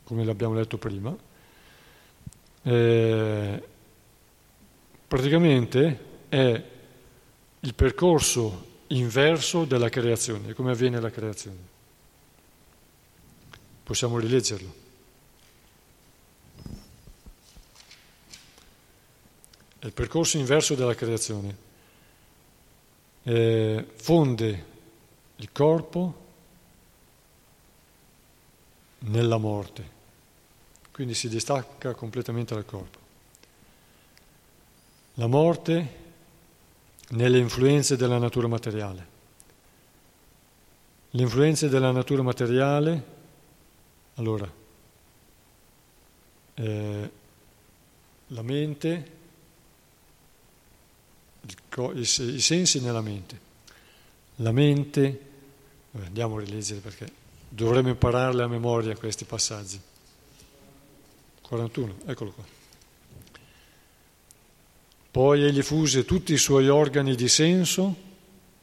[0.08, 1.14] come l'abbiamo letto prima,
[2.62, 3.62] eh,
[5.06, 6.64] praticamente è
[7.60, 11.58] il percorso inverso della creazione, come avviene la creazione.
[13.82, 14.74] Possiamo rileggerlo.
[19.78, 21.56] È il percorso inverso della creazione.
[23.24, 24.64] Eh, fonde
[25.36, 26.26] il corpo
[29.00, 29.96] nella morte,
[30.98, 32.98] quindi si distacca completamente dal corpo.
[35.14, 35.94] La morte
[37.10, 39.06] nelle influenze della natura materiale.
[41.10, 43.04] Le influenze della natura materiale,
[44.16, 44.52] allora,
[46.54, 47.10] eh,
[48.26, 49.10] la mente
[51.44, 53.40] i, i sensi nella mente.
[54.36, 55.20] La mente,
[55.92, 57.08] andiamo a rileggere perché
[57.48, 59.80] dovremmo impararle a memoria questi passaggi.
[61.48, 62.44] 41, eccolo qua.
[65.10, 67.96] Poi egli fuse tutti i suoi organi di senso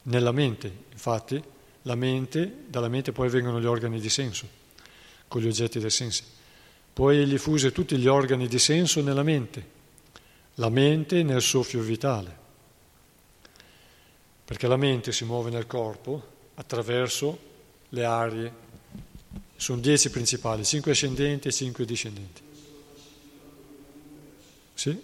[0.04, 1.44] nella mente, infatti
[1.82, 4.48] la mente, dalla mente poi vengono gli organi di senso,
[5.28, 6.24] con gli oggetti dei sensi.
[6.94, 9.74] Poi egli fuse tutti gli organi di senso nella mente,
[10.56, 12.44] la mente nel soffio vitale
[14.46, 17.38] perché la mente si muove nel corpo attraverso
[17.90, 18.54] le arie.
[19.56, 22.45] Sono dieci principali, cinque ascendenti e cinque discendenti.
[24.76, 25.02] Sì?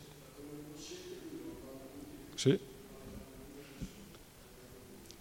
[2.36, 2.60] Sì?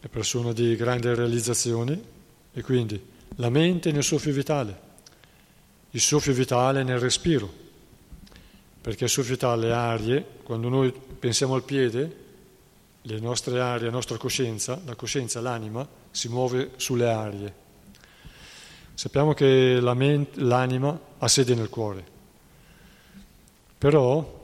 [0.01, 2.03] È persona di grande realizzazione
[2.53, 3.01] e quindi
[3.37, 4.81] la mente nel soffio vitale,
[5.91, 7.51] il soffio vitale nel respiro,
[8.81, 12.17] perché il soffio vitale, le arie, quando noi pensiamo al piede,
[13.03, 17.55] le nostre aree, la nostra coscienza, la coscienza, l'anima, si muove sulle arie.
[18.95, 22.05] Sappiamo che la mente, l'anima ha sede nel cuore,
[23.79, 24.39] però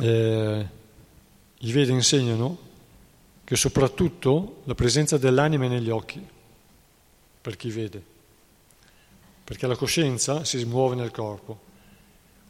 [0.00, 0.68] eh,
[1.58, 2.58] i Veda insegnano
[3.44, 6.26] che soprattutto la presenza dell'anima è negli occhi,
[7.40, 8.02] per chi vede,
[9.44, 11.60] perché la coscienza si muove nel corpo.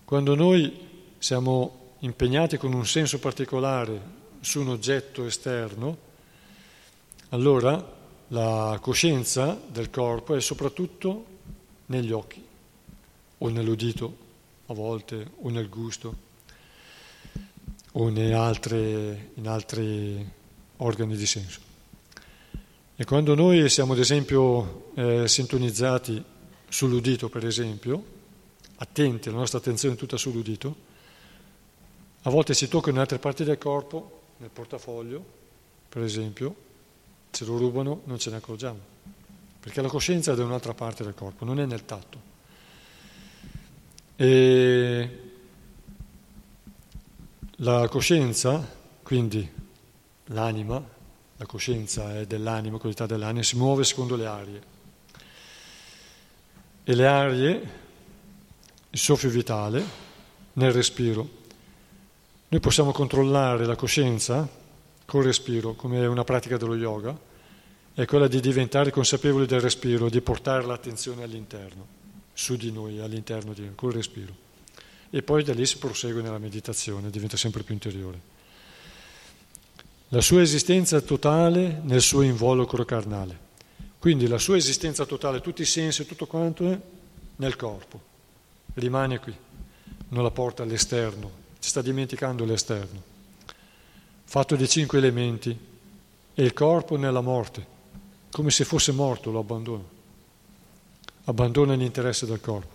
[0.05, 4.01] Quando noi siamo impegnati con un senso particolare
[4.41, 5.97] su un oggetto esterno,
[7.31, 7.93] allora
[8.29, 11.25] la coscienza del corpo è soprattutto
[11.87, 12.43] negli occhi,
[13.39, 14.17] o nell'udito
[14.67, 16.33] a volte, o nel gusto,
[17.97, 20.31] o altre, in altri
[20.79, 21.61] organi di senso.
[22.97, 26.23] E quando noi siamo ad esempio eh, sintonizzati
[26.69, 28.05] sull'udito, per esempio,
[28.77, 30.93] attenti, la nostra attenzione è tutta sull'udito,
[32.23, 35.25] a volte si tocca in altre parti del corpo nel portafoglio,
[35.89, 36.55] per esempio,
[37.31, 38.79] se lo rubano non ce ne accorgiamo,
[39.61, 42.33] perché la coscienza è da un'altra parte del corpo, non è nel tatto.
[44.17, 45.24] E
[47.65, 48.63] la coscienza,
[49.03, 49.51] quindi
[50.27, 50.83] l'anima,
[51.39, 54.63] la coscienza è dell'anima, qualità dell'anima, si muove secondo le arie.
[56.85, 57.71] E le arie,
[58.91, 59.83] il soffio vitale,
[60.55, 61.27] nel respiro,
[62.49, 64.47] noi possiamo controllare la coscienza
[65.07, 67.19] col respiro, come una pratica dello yoga,
[67.95, 71.87] è quella di diventare consapevoli del respiro, di portare l'attenzione all'interno,
[72.35, 74.44] su di noi, all'interno di noi, col respiro.
[75.15, 78.21] E poi da lì si prosegue nella meditazione, diventa sempre più interiore.
[80.09, 83.39] La sua esistenza totale nel suo involucro carnale.
[84.01, 86.77] Quindi la sua esistenza totale, tutti i sensi, tutto quanto è
[87.37, 88.03] nel corpo,
[88.75, 89.33] rimane qui,
[90.09, 93.01] non la porta all'esterno, si sta dimenticando l'esterno,
[94.25, 95.57] fatto di cinque elementi
[96.35, 97.65] e il corpo nella morte,
[98.33, 99.85] come se fosse morto lo abbandona,
[101.27, 102.75] abbandona l'interesse del corpo.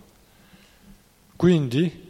[1.36, 2.08] Quindi,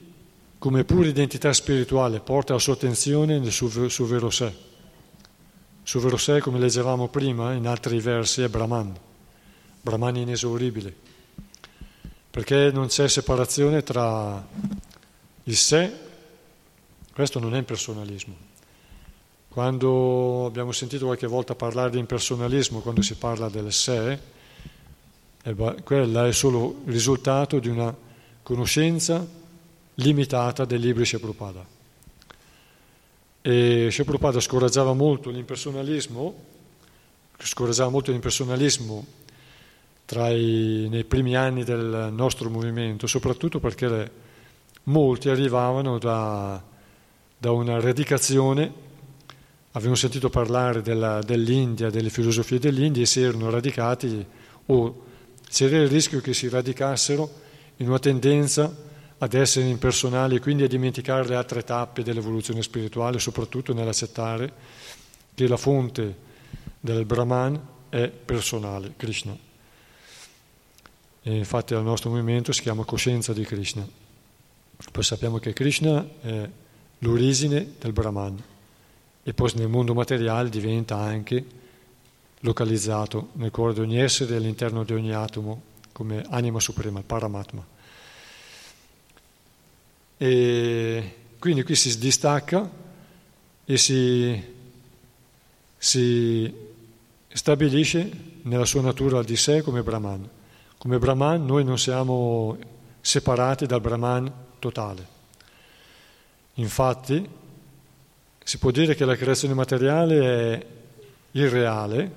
[0.60, 4.44] come pura identità spirituale, porta la sua attenzione nel suo, suo vero sé.
[4.44, 8.94] Il suo vero sé, come leggevamo prima in altri versi, è Brahman,
[9.80, 10.94] Brahman inesauribile,
[12.30, 14.46] perché non c'è separazione tra
[15.44, 16.08] il sé
[17.14, 18.34] questo non è impersonalismo.
[19.48, 24.18] Quando abbiamo sentito qualche volta parlare di impersonalismo, quando si parla del sé,
[25.82, 27.94] quella è solo il risultato di una
[28.42, 29.26] conoscenza
[30.02, 31.64] limitata del libro di Prabhupada.
[33.42, 36.44] E Prabhupada scoraggiava molto l'impersonalismo,
[37.38, 39.06] scoraggiava molto l'impersonalismo
[40.12, 44.10] i, nei primi anni del nostro movimento, soprattutto perché
[44.84, 46.62] molti arrivavano da
[47.40, 48.70] da una radicazione,
[49.70, 54.26] avevano sentito parlare della, dell'India, delle filosofie dell'India e si erano radicati
[54.66, 55.02] o
[55.48, 57.30] c'era il rischio che si radicassero
[57.78, 58.70] in una tendenza
[59.22, 64.52] ad essere impersonali e quindi a dimenticare le altre tappe dell'evoluzione spirituale, soprattutto nell'accettare
[65.34, 66.16] che la fonte
[66.80, 67.60] del Brahman
[67.90, 69.36] è personale, Krishna.
[71.22, 73.86] E infatti il nostro movimento si chiama Coscienza di Krishna.
[74.90, 76.48] Poi sappiamo che Krishna è
[77.00, 78.42] l'origine del Brahman
[79.22, 81.44] e poi nel mondo materiale diventa anche
[82.40, 85.60] localizzato nel cuore di ogni essere e all'interno di ogni atomo
[85.92, 87.78] come anima suprema, il Paramatma.
[90.22, 92.70] E quindi qui si distacca
[93.64, 94.44] e si,
[95.78, 96.54] si
[97.26, 98.10] stabilisce
[98.42, 100.28] nella sua natura di sé come Brahman.
[100.76, 102.58] Come Brahman noi non siamo
[103.00, 105.06] separati dal Brahman totale.
[106.56, 107.26] Infatti,
[108.44, 110.66] si può dire che la creazione materiale è
[111.30, 112.12] irreale,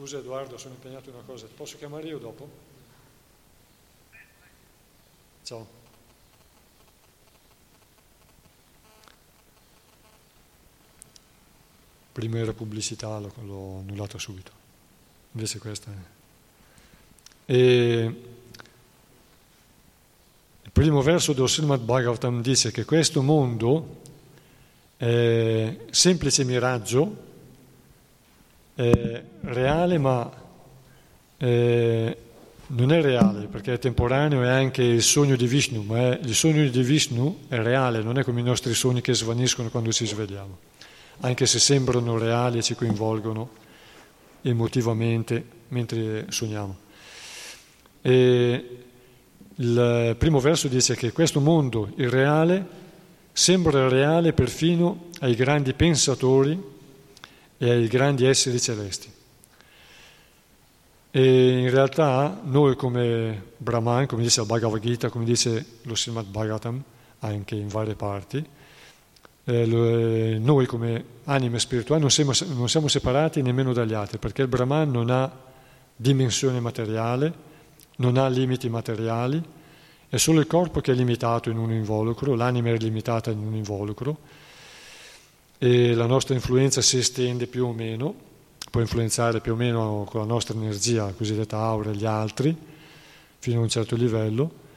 [0.00, 2.48] Scusa Edoardo, sono impegnato in una cosa, posso chiamare io dopo?
[5.42, 5.66] Ciao.
[12.12, 14.52] prima era pubblicità, l'ho annullata subito.
[15.32, 17.52] Invece questa è...
[17.52, 18.22] E
[20.62, 24.00] il primo verso dello Srimad Bhagavatam dice che questo mondo
[24.96, 27.28] è semplice miraggio,
[28.88, 30.30] è reale ma
[31.36, 32.16] è,
[32.66, 36.34] non è reale perché è temporaneo, è anche il sogno di Vishnu, ma è, il
[36.34, 40.06] sogno di Vishnu è reale, non è come i nostri sogni che svaniscono quando ci
[40.06, 40.68] svegliamo
[41.20, 43.50] anche se sembrano reali e ci coinvolgono
[44.42, 46.76] emotivamente mentre sogniamo.
[48.00, 48.78] E
[49.56, 52.78] il primo verso dice che questo mondo irreale
[53.32, 56.69] sembra reale perfino ai grandi pensatori
[57.62, 59.12] e ai grandi esseri celesti.
[61.10, 66.24] E in realtà noi come Brahman, come dice il Bhagavad Gita, come dice lo Srimad
[66.24, 66.82] Bhagavatam,
[67.18, 68.42] anche in varie parti,
[69.44, 74.40] eh, eh, noi come anime spirituali non siamo, non siamo separati nemmeno dagli altri, perché
[74.40, 75.30] il Brahman non ha
[75.94, 77.30] dimensione materiale,
[77.96, 79.42] non ha limiti materiali,
[80.08, 83.54] è solo il corpo che è limitato in un involucro, l'anima è limitata in un
[83.54, 84.18] involucro
[85.62, 88.28] e la nostra influenza si estende più o meno
[88.70, 92.56] può influenzare più o meno con la nostra energia, cosiddetta aura, gli altri,
[93.38, 94.68] fino a un certo livello.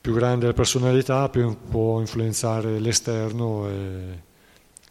[0.00, 4.22] Più grande la personalità, più può influenzare l'esterno e,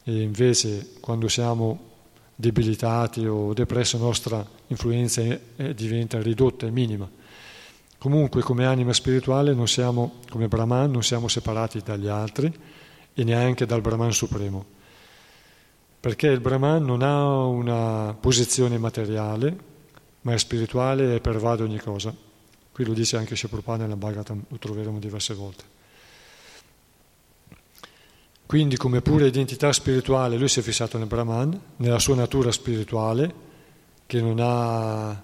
[0.03, 1.87] e invece quando siamo
[2.35, 7.09] debilitati o depressi la nostra influenza è, è, diventa ridotta, è minima.
[7.97, 12.51] Comunque come anima spirituale non siamo, come Brahman, non siamo separati dagli altri
[13.13, 14.77] e neanche dal Brahman Supremo
[15.99, 19.57] perché il Brahman non ha una posizione materiale,
[20.21, 22.15] ma è spirituale e pervade ogni cosa.
[22.71, 25.77] Qui lo dice anche Shapurpana nella Bhagavatam, lo troveremo diverse volte.
[28.45, 33.47] Quindi come pura identità spirituale lui si è fissato nel Brahman, nella sua natura spirituale,
[34.05, 35.23] che non ha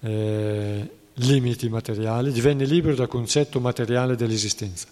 [0.00, 4.86] eh, limiti materiali, divenne libero dal concetto materiale dell'esistenza.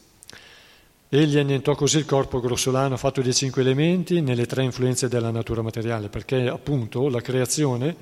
[1.13, 5.61] Egli annientò così il corpo grossolano fatto di cinque elementi nelle tre influenze della natura
[5.61, 7.97] materiale, perché appunto la creazione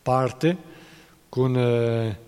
[0.00, 0.56] parte
[1.28, 2.18] con, eh,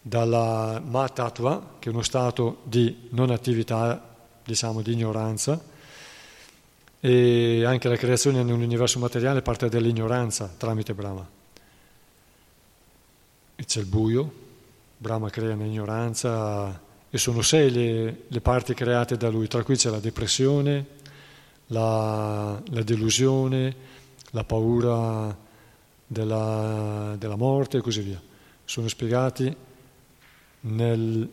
[0.00, 5.60] dalla Matattva, che è uno stato di non attività, diciamo di ignoranza,
[7.00, 11.28] e anche la creazione nell'universo materiale parte dall'ignoranza tramite Brahma.
[13.56, 14.32] E c'è il buio,
[14.96, 19.88] Brahma crea un'ignoranza e sono sei le, le, parti create da lui, tra cui c'è
[19.88, 20.86] la depressione,
[21.68, 23.74] la, la delusione,
[24.32, 25.36] la paura
[26.06, 28.20] della, della, morte e così via.
[28.64, 29.54] Sono spiegati
[30.60, 31.30] nel,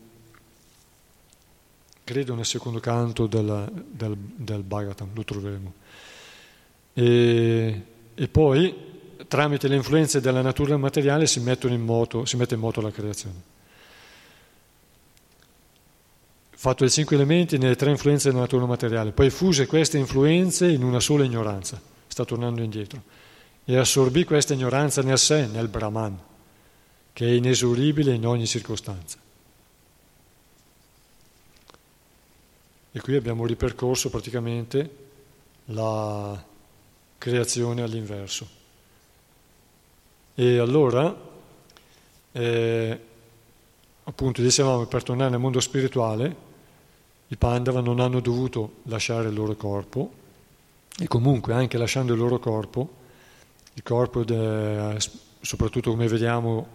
[2.04, 5.72] credo nel secondo canto del, del, del Bhagavatam, lo troveremo.
[6.94, 7.82] E,
[8.14, 8.74] e, poi,
[9.28, 13.54] tramite le influenze della natura materiale, si, in moto, si mette in moto la creazione
[16.58, 20.82] fatto dei cinque elementi nelle tre influenze della natura materiale, poi fuse queste influenze in
[20.82, 23.02] una sola ignoranza, sta tornando indietro,
[23.62, 26.18] e assorbì questa ignoranza nel sé, nel Brahman,
[27.12, 29.18] che è inesauribile in ogni circostanza.
[32.90, 34.96] E qui abbiamo ripercorso praticamente
[35.66, 36.42] la
[37.18, 38.48] creazione all'inverso.
[40.34, 41.14] E allora,
[42.32, 43.00] eh,
[44.04, 46.45] appunto, dicevamo, per tornare nel mondo spirituale,
[47.28, 50.12] i Pandava non hanno dovuto lasciare il loro corpo
[50.98, 52.88] e comunque anche lasciando il loro corpo,
[53.74, 54.96] il corpo, de,
[55.40, 56.66] soprattutto come vediamo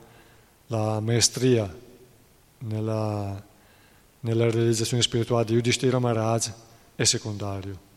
[0.68, 1.74] la maestria
[2.60, 3.44] nella,
[4.20, 6.52] nella realizzazione spirituale di Yudhishthira Maharaj
[6.96, 7.90] è secondario.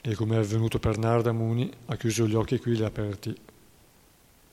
[0.00, 2.86] E come è avvenuto per Narda Muni, ha chiuso gli occhi qui e li ha
[2.86, 3.34] aperti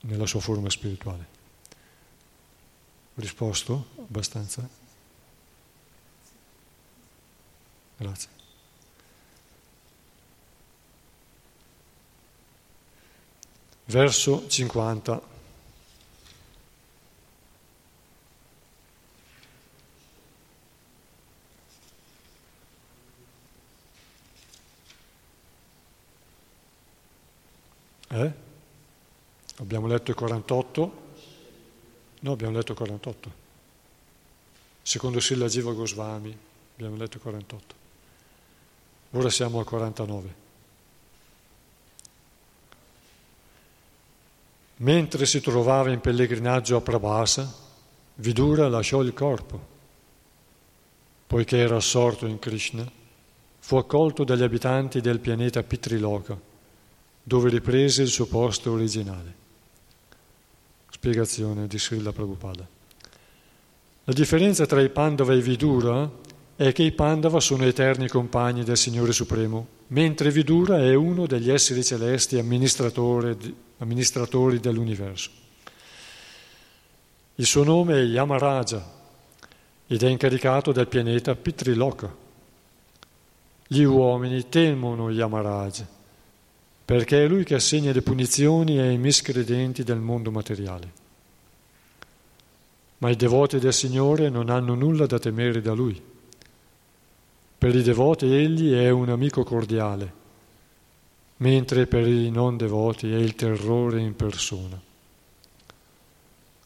[0.02, 1.26] nella sua forma spirituale.
[3.14, 4.81] Risposto abbastanza?
[8.02, 8.28] Grazie.
[13.84, 15.30] Verso 50.
[28.08, 28.32] Eh?
[29.58, 31.00] Abbiamo letto il 48?
[32.20, 33.40] No, abbiamo letto il 48.
[34.82, 36.36] Secondo Silla Jiva Goswami
[36.74, 37.81] abbiamo letto il 48.
[39.12, 40.34] Ora siamo al 49.
[44.76, 47.60] Mentre si trovava in pellegrinaggio a Prabhasa,
[48.16, 49.70] Vidura lasciò il corpo.
[51.26, 52.90] Poiché era assorto in Krishna,
[53.58, 56.38] fu accolto dagli abitanti del pianeta Pitriloka,
[57.22, 59.40] dove riprese il suo posto originale.
[60.90, 62.66] Spiegazione di Srila Prabhupada.
[64.04, 66.10] La differenza tra i Pandava e Vidura
[66.62, 71.50] è che i Pandava sono eterni compagni del Signore Supremo, mentre Vidura è uno degli
[71.50, 75.30] esseri celesti amministratori, dell'universo.
[77.34, 78.80] Il suo nome è Yamaraja
[79.88, 82.14] ed è incaricato del pianeta Pitriloka.
[83.66, 85.84] Gli uomini temono Yamaraja
[86.84, 90.92] perché è lui che assegna le punizioni ai miscredenti del mondo materiale.
[92.98, 96.10] Ma i devoti del Signore non hanno nulla da temere da lui.
[97.62, 100.12] Per i devoti egli è un amico cordiale,
[101.36, 104.76] mentre per i non devoti è il terrore in persona.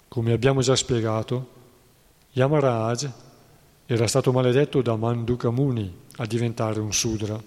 [0.09, 1.49] Come abbiamo già spiegato,
[2.33, 3.11] Yamaraj
[3.85, 7.39] era stato maledetto da Mandukamuni a diventare un Sudra.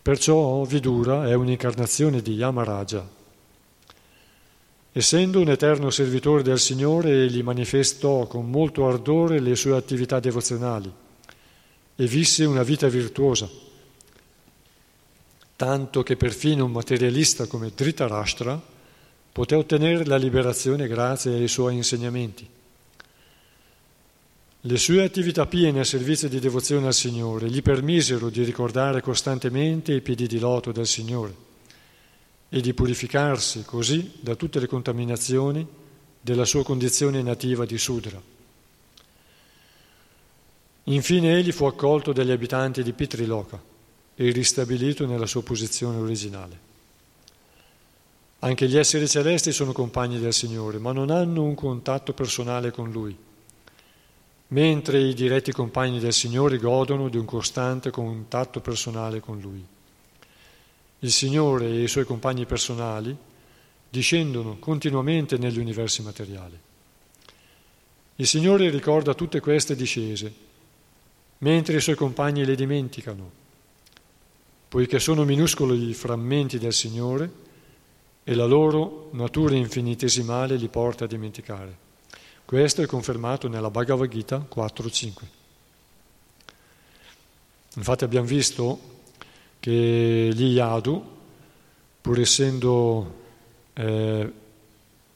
[0.00, 3.06] Perciò Vidura è un'incarnazione di Yamaraja.
[4.92, 11.04] Essendo un eterno servitore del Signore, egli manifestò con molto ardore le sue attività devozionali
[11.96, 13.48] e visse una vita virtuosa,
[15.56, 18.74] tanto che perfino un materialista come Dhritarashtra
[19.32, 22.48] poté ottenere la liberazione grazie ai suoi insegnamenti.
[24.60, 29.92] Le sue attività piene a servizio di devozione al Signore gli permisero di ricordare costantemente
[29.92, 31.34] i piedi di loto del Signore
[32.48, 35.66] e di purificarsi così da tutte le contaminazioni
[36.20, 38.20] della sua condizione nativa di Sudra.
[40.88, 43.60] Infine egli fu accolto dagli abitanti di Pitriloca
[44.14, 46.64] e ristabilito nella sua posizione originale.
[48.40, 52.90] Anche gli esseri celesti sono compagni del Signore, ma non hanno un contatto personale con
[52.90, 53.16] Lui
[54.48, 59.64] mentre i diretti compagni del Signore godono di un costante contatto personale con Lui.
[61.00, 63.16] Il Signore e i suoi compagni personali
[63.88, 66.58] discendono continuamente negli universi materiali.
[68.16, 70.32] Il Signore ricorda tutte queste discese,
[71.38, 73.30] mentre i suoi compagni le dimenticano,
[74.68, 77.44] poiché sono minuscoli frammenti del Signore
[78.24, 81.84] e la loro natura infinitesimale li porta a dimenticare.
[82.44, 85.12] Questo è confermato nella Bhagavad Gita 4.5.
[87.76, 88.78] Infatti abbiamo visto
[89.60, 91.14] che gli Yadu,
[92.00, 93.14] pur essendo
[93.74, 94.32] eh,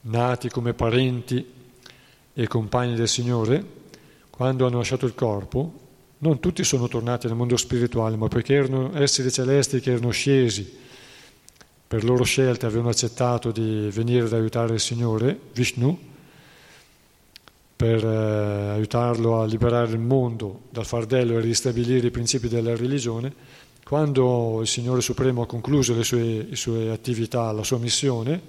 [0.03, 1.53] nati come parenti
[2.33, 3.65] e compagni del Signore,
[4.31, 5.90] quando hanno lasciato il corpo,
[6.23, 10.79] non tutti sono tornati nel mondo spirituale, ma perché erano esseri celesti che erano scesi
[11.87, 15.99] per loro scelte, avevano accettato di venire ad aiutare il Signore, Vishnu,
[17.75, 23.33] per eh, aiutarlo a liberare il mondo dal fardello e ristabilire i principi della religione,
[23.83, 28.41] quando il Signore Supremo ha concluso le sue, le sue attività, la sua missione,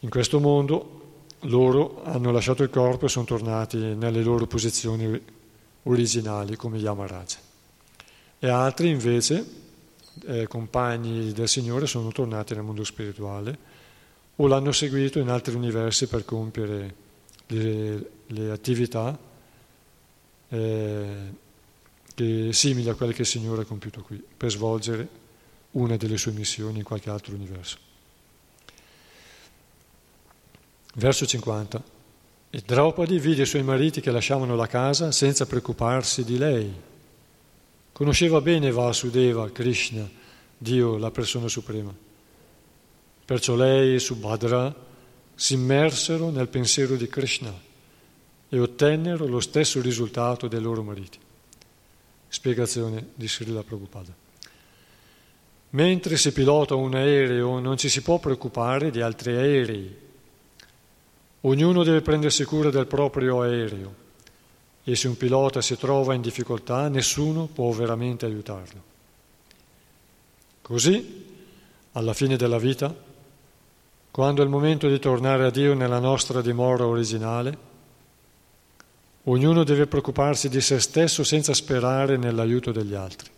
[0.00, 1.00] in questo mondo
[1.40, 5.20] loro hanno lasciato il corpo e sono tornati nelle loro posizioni
[5.84, 7.38] originali come Yamaraja.
[8.38, 9.44] E altri invece,
[10.26, 13.72] eh, compagni del Signore, sono tornati nel mondo spirituale
[14.36, 16.94] o l'hanno seguito in altri universi per compiere
[17.46, 19.16] le, le attività
[20.48, 21.32] eh,
[22.14, 25.22] che, simili a quelle che il Signore ha compiuto qui, per svolgere
[25.72, 27.78] una delle sue missioni in qualche altro universo.
[30.94, 31.93] Verso 50.
[32.54, 36.72] E Draupadi vide i suoi mariti che lasciavano la casa senza preoccuparsi di lei.
[37.90, 40.08] Conosceva bene Vasudeva, Krishna,
[40.56, 41.92] Dio, la persona suprema.
[43.24, 44.72] Perciò lei, Subhadra,
[45.34, 47.52] si immersero nel pensiero di Krishna
[48.48, 51.18] e ottennero lo stesso risultato dei loro mariti.
[52.28, 54.14] Spiegazione di Srila Prabhupada.
[55.70, 60.02] Mentre si pilota un aereo non ci si può preoccupare di altri aerei.
[61.46, 64.02] Ognuno deve prendersi cura del proprio aereo
[64.82, 68.82] e se un pilota si trova in difficoltà nessuno può veramente aiutarlo.
[70.62, 71.24] Così,
[71.92, 72.94] alla fine della vita,
[74.10, 77.58] quando è il momento di tornare a Dio nella nostra dimora originale,
[79.24, 83.30] ognuno deve preoccuparsi di se stesso senza sperare nell'aiuto degli altri.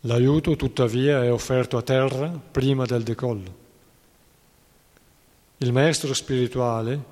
[0.00, 3.66] L'aiuto, tuttavia, è offerto a terra prima del decollo.
[5.58, 7.02] Il maestro spirituale,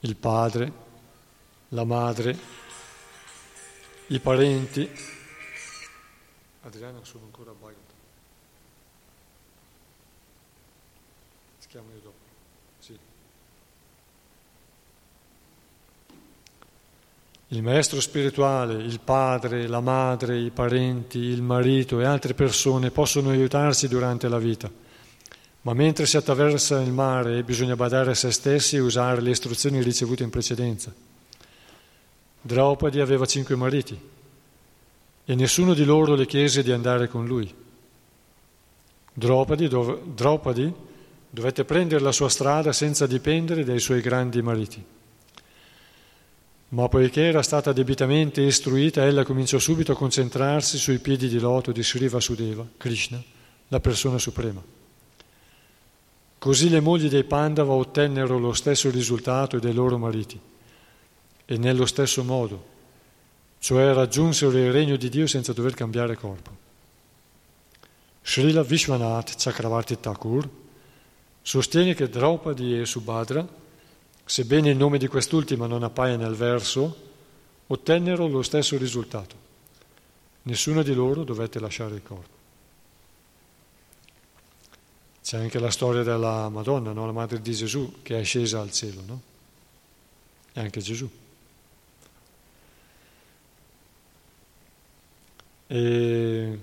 [0.00, 0.72] il padre,
[1.68, 2.36] la madre,
[4.08, 4.90] i parenti.
[6.62, 7.82] Adriano sono ancora a Bhagavad.
[11.72, 12.16] chiamo io dopo.
[12.80, 12.98] Sì.
[17.48, 23.30] Il maestro spirituale, il padre, la madre, i parenti, il marito e altre persone possono
[23.30, 24.70] aiutarsi durante la vita,
[25.62, 29.82] ma mentre si attraversa il mare bisogna badare a se stessi e usare le istruzioni
[29.82, 30.92] ricevute in precedenza.
[32.40, 33.98] Draupadi aveva cinque mariti
[35.24, 37.52] e nessuno di loro le chiese di andare con lui.
[39.14, 40.74] Draupadi, dov- Draupadi
[41.34, 44.84] Dovette prendere la sua strada senza dipendere dai suoi grandi mariti.
[46.68, 51.72] Ma poiché era stata debitamente istruita, ella cominciò subito a concentrarsi sui piedi di loto
[51.72, 53.22] di Sri Vasudeva, Krishna,
[53.68, 54.62] la persona suprema.
[56.42, 60.40] Così le mogli dei Pandava ottennero lo stesso risultato dei loro mariti
[61.44, 62.64] e nello stesso modo,
[63.60, 66.50] cioè raggiunsero il regno di Dio senza dover cambiare corpo.
[68.24, 70.48] Srila Vishwanath Chakravarti Thakur
[71.40, 73.46] sostiene che Draupadi e Subhadra,
[74.24, 77.10] sebbene il nome di quest'ultima non appaia nel verso,
[77.68, 79.36] ottennero lo stesso risultato.
[80.42, 82.41] Nessuna di loro dovette lasciare il corpo.
[85.22, 87.06] C'è anche la storia della Madonna, no?
[87.06, 89.20] la madre di Gesù, che è scesa al cielo, no?
[90.52, 91.08] E anche Gesù.
[95.68, 96.58] E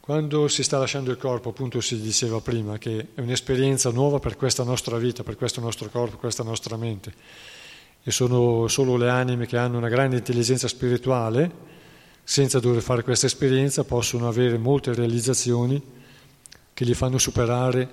[0.00, 4.36] quando si sta lasciando il corpo, appunto si diceva prima, che è un'esperienza nuova per
[4.36, 7.14] questa nostra vita, per questo nostro corpo, questa nostra mente.
[8.02, 11.78] E sono solo le anime che hanno una grande intelligenza spirituale
[12.30, 15.82] senza dover fare questa esperienza, possono avere molte realizzazioni
[16.72, 17.92] che gli fanno superare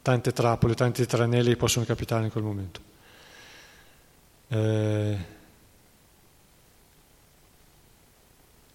[0.00, 2.80] tante trappole, tanti tranelli che possono capitare in quel momento.
[4.48, 5.16] Eh,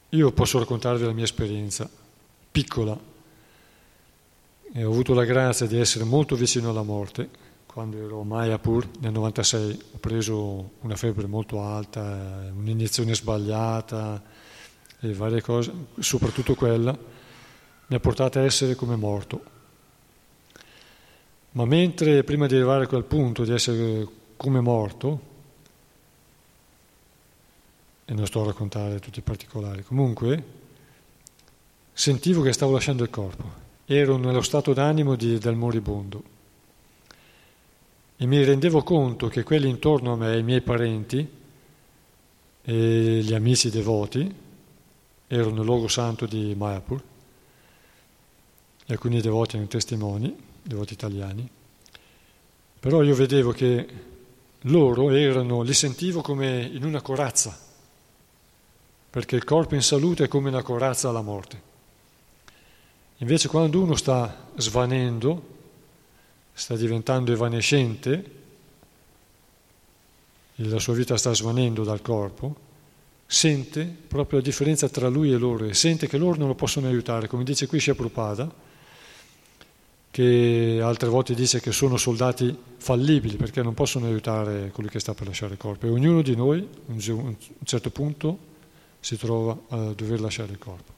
[0.10, 1.90] io posso raccontarvi la mia esperienza,
[2.52, 2.96] piccola,
[4.72, 7.30] e ho avuto la grazia di essere molto vicino alla morte.
[7.66, 14.38] Quando ero a Mayapur nel 96 ho preso una febbre molto alta, un'iniezione sbagliata,
[15.00, 16.98] e varie cose, soprattutto quella,
[17.88, 19.58] mi ha portato a essere come morto.
[21.52, 25.28] Ma mentre prima di arrivare a quel punto di essere come morto,
[28.06, 30.44] e non sto a raccontare tutti i particolari, comunque
[31.94, 36.38] sentivo che stavo lasciando il corpo, ero nello stato d'animo di, del moribondo
[38.22, 41.28] e mi rendevo conto che quelli intorno a me, i miei parenti
[42.62, 44.48] e gli amici devoti,
[45.32, 47.02] ero nel luogo santo di Mayapur
[48.84, 51.48] e alcuni devoti erano testimoni, devoti italiani,
[52.80, 53.88] però io vedevo che
[54.62, 57.56] loro erano, li sentivo come in una corazza,
[59.12, 61.62] perché il corpo in salute è come una corazza alla morte.
[63.18, 65.58] Invece quando uno sta svanendo,
[66.54, 68.38] sta diventando evanescente,
[70.56, 72.68] la sua vita sta svanendo dal corpo,
[73.32, 76.88] sente proprio la differenza tra lui e loro e sente che loro non lo possono
[76.88, 78.52] aiutare, come dice qui Prabhupada,
[80.10, 85.14] che altre volte dice che sono soldati fallibili perché non possono aiutare colui che sta
[85.14, 88.48] per lasciare il corpo e ognuno di noi a un certo punto
[89.00, 90.92] si trova a dover lasciare il corpo.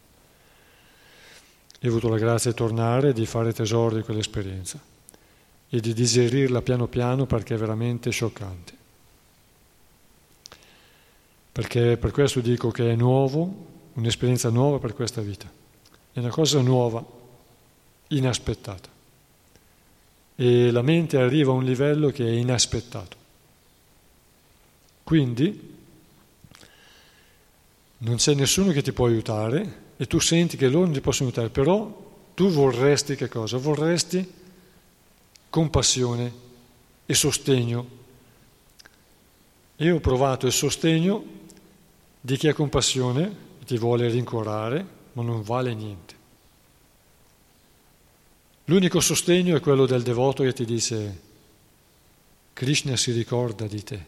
[1.80, 4.80] E ho avuto la grazia di tornare di fare tesoro di quell'esperienza
[5.70, 8.80] e di digerirla piano piano perché è veramente scioccante
[11.52, 15.52] perché per questo dico che è nuovo, un'esperienza nuova per questa vita,
[16.14, 17.04] è una cosa nuova,
[18.08, 18.90] inaspettata.
[20.36, 23.18] E la mente arriva a un livello che è inaspettato.
[25.04, 25.70] Quindi
[27.98, 31.30] non c'è nessuno che ti può aiutare e tu senti che loro non ti possono
[31.30, 33.58] aiutare, però tu vorresti che cosa?
[33.58, 34.40] Vorresti
[35.50, 36.34] compassione
[37.06, 38.00] e sostegno.
[39.78, 41.40] Io ho provato il sostegno
[42.22, 46.16] di chi ha compassione ti vuole rincuorare, ma non vale niente.
[48.66, 51.20] L'unico sostegno è quello del devoto che ti dice
[52.54, 54.06] Krishna si ricorda di te,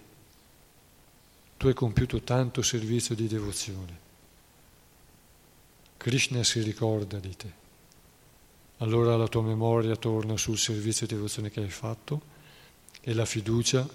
[1.57, 3.99] tu hai compiuto tanto servizio di devozione,
[5.98, 7.61] Krishna si ricorda di te.
[8.77, 12.22] Allora la tua memoria torna sul servizio di devozione che hai fatto
[13.02, 13.88] e la fiducia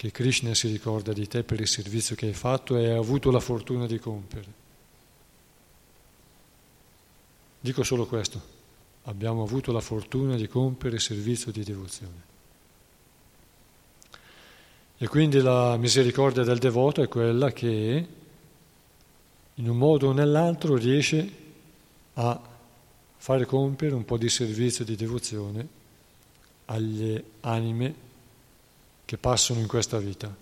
[0.00, 3.30] che Krishna si ricorda di te per il servizio che hai fatto e hai avuto
[3.30, 4.46] la fortuna di compiere.
[7.60, 8.40] Dico solo questo,
[9.02, 12.22] abbiamo avuto la fortuna di compiere il servizio di devozione.
[14.96, 18.08] E quindi la misericordia del devoto è quella che
[19.52, 21.30] in un modo o nell'altro riesce
[22.14, 22.40] a
[23.18, 25.68] fare compiere un po' di servizio di devozione
[26.64, 28.08] alle anime
[29.10, 30.32] che passano in questa vita,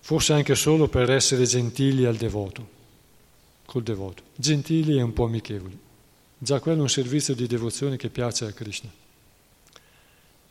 [0.00, 2.68] forse anche solo per essere gentili al devoto,
[3.64, 5.78] col devoto, gentili e un po' amichevoli.
[6.36, 8.90] Già quello è un servizio di devozione che piace a Krishna,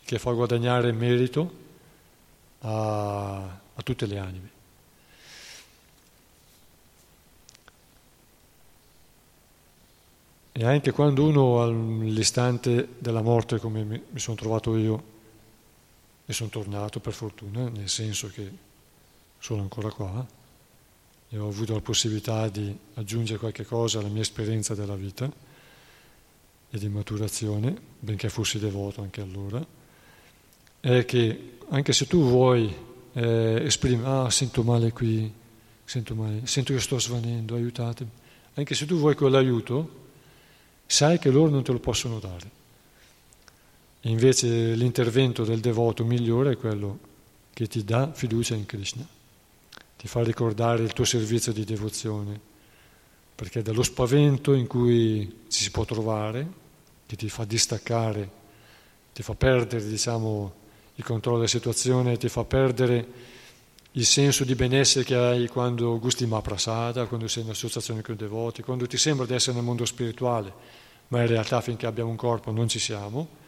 [0.06, 1.54] che fa guadagnare merito
[2.60, 3.44] a,
[3.74, 4.50] a tutte le anime.
[10.54, 15.12] E anche quando uno all'istante della morte, come mi sono trovato io,
[16.26, 18.52] e sono tornato per fortuna, nel senso che
[19.40, 20.26] sono ancora qua
[21.30, 25.32] e ho avuto la possibilità di aggiungere qualche cosa alla mia esperienza della vita
[26.70, 29.66] e di maturazione, benché fossi devoto anche allora,
[30.80, 32.74] è che anche se tu vuoi
[33.14, 35.32] eh, esprimere, ah sento male qui,
[35.84, 38.10] sento male, sento che sto svanendo, aiutatemi,
[38.54, 40.02] anche se tu vuoi quell'aiuto,
[40.86, 42.62] sai che loro non te lo possono dare.
[44.06, 47.00] Invece l'intervento del devoto migliore è quello
[47.54, 49.08] che ti dà fiducia in Krishna,
[49.98, 52.38] ti fa ricordare il tuo servizio di devozione,
[53.34, 56.46] perché dallo spavento in cui ci si può trovare,
[57.06, 58.30] che ti fa distaccare,
[59.14, 60.54] ti fa perdere diciamo,
[60.96, 63.08] il controllo della situazione, ti fa perdere
[63.92, 68.18] il senso di benessere che hai quando gusti Mahaprasada, quando sei in associazione con i
[68.18, 70.52] devoti, quando ti sembra di essere nel mondo spirituale,
[71.08, 73.42] ma in realtà finché abbiamo un corpo non ci siamo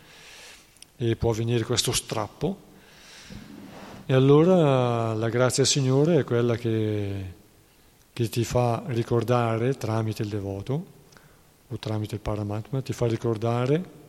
[0.98, 2.64] e può avvenire questo strappo.
[4.06, 7.34] E allora la grazia del Signore è quella che,
[8.14, 10.94] che ti fa ricordare tramite il devoto
[11.68, 14.04] o tramite il Paramatma, ti fa ricordare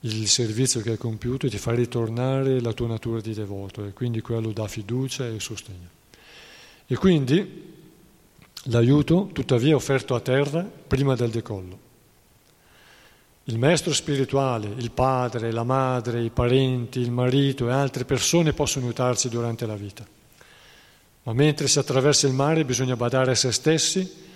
[0.00, 3.92] il servizio che hai compiuto e ti fa ritornare la tua natura di devoto e
[3.92, 5.88] quindi quello dà fiducia e sostegno.
[6.86, 7.70] E quindi
[8.64, 11.90] l'aiuto tuttavia è offerto a terra prima del decollo.
[13.44, 18.86] Il maestro spirituale, il padre, la madre, i parenti, il marito e altre persone possono
[18.86, 20.06] aiutarci durante la vita.
[21.24, 24.30] Ma mentre si attraversa il mare bisogna badare a se stessi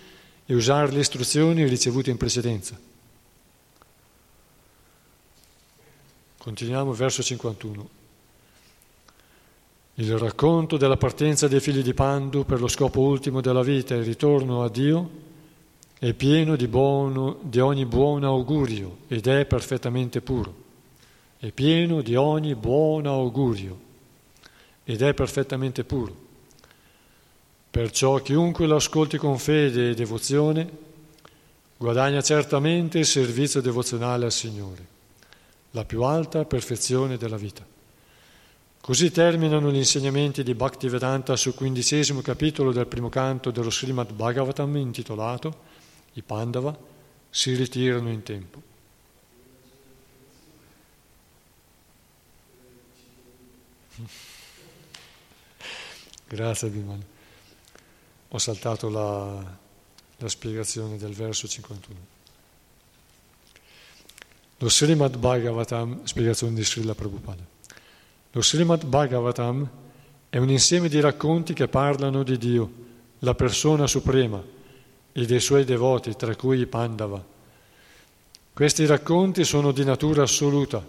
[0.45, 2.79] e usare le istruzioni ricevute in precedenza.
[6.39, 7.89] Continuiamo verso 51.
[9.95, 14.05] Il racconto della partenza dei figli di Pandu per lo scopo ultimo della vita, il
[14.05, 15.11] ritorno a Dio,
[15.99, 20.65] è pieno di, buono, di ogni buon augurio ed è perfettamente puro.
[21.39, 23.79] È pieno di ogni buon augurio
[24.85, 26.25] ed è perfettamente puro.
[27.71, 30.85] Perciò chiunque lo ascolti con fede e devozione
[31.79, 34.87] guadagna certamente il servizio devozionale al Signore,
[35.73, 37.65] la più alta perfezione della vita.
[38.81, 44.77] Così terminano gli insegnamenti di Bhaktivedanta sul quindicesimo capitolo del primo canto dello Srimad Bhagavatam
[44.77, 45.75] intitolato
[46.17, 46.77] i Pandava
[47.29, 48.63] si ritirano in tempo.
[56.27, 57.05] Grazie Bimal.
[58.29, 59.59] Ho saltato la,
[60.17, 62.15] la spiegazione del verso 51.
[64.59, 67.45] Lo Srimad Bhagavatam, spiegazione di Srila Prabhupada.
[68.31, 69.71] Lo Srimad Bhagavatam
[70.31, 72.73] è un insieme di racconti che parlano di Dio,
[73.19, 74.43] la persona suprema,
[75.19, 77.25] e dei suoi devoti, tra cui Pandava.
[78.53, 80.85] Questi racconti sono di natura assoluta,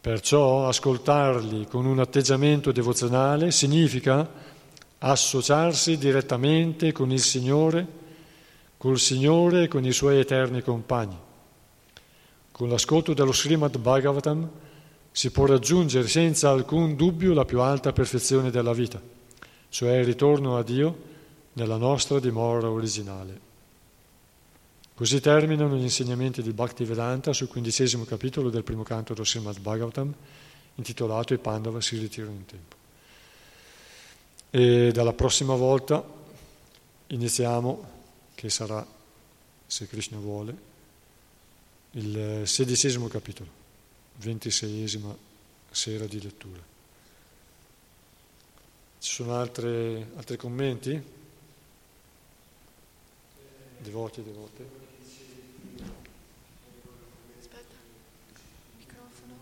[0.00, 4.30] perciò ascoltarli con un atteggiamento devozionale significa
[4.98, 7.84] associarsi direttamente con il Signore,
[8.76, 11.18] col Signore e con i suoi eterni compagni.
[12.52, 14.48] Con l'ascolto dello Srimad Bhagavatam
[15.10, 19.02] si può raggiungere senza alcun dubbio la più alta perfezione della vita,
[19.68, 21.10] cioè il ritorno a Dio
[21.54, 23.50] nella nostra dimora originale.
[24.94, 30.14] Così terminano gli insegnamenti di Bhaktivedanta sul quindicesimo capitolo del primo canto del Srimad Bhagavatam,
[30.76, 32.76] intitolato I Pandava si ritirano in tempo.
[34.50, 36.04] E dalla prossima volta
[37.08, 37.90] iniziamo,
[38.34, 38.86] che sarà,
[39.66, 40.70] se Krishna vuole,
[41.92, 43.48] il sedicesimo capitolo,
[44.16, 45.16] ventiseiesima
[45.70, 46.60] sera di lettura.
[48.98, 51.20] Ci sono altre, altri commenti?
[53.82, 54.68] Devoti e devote.
[57.40, 57.74] Aspetta,
[58.78, 59.34] microfono.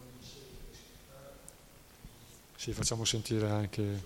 [2.56, 4.02] Sì, facciamo sentire anche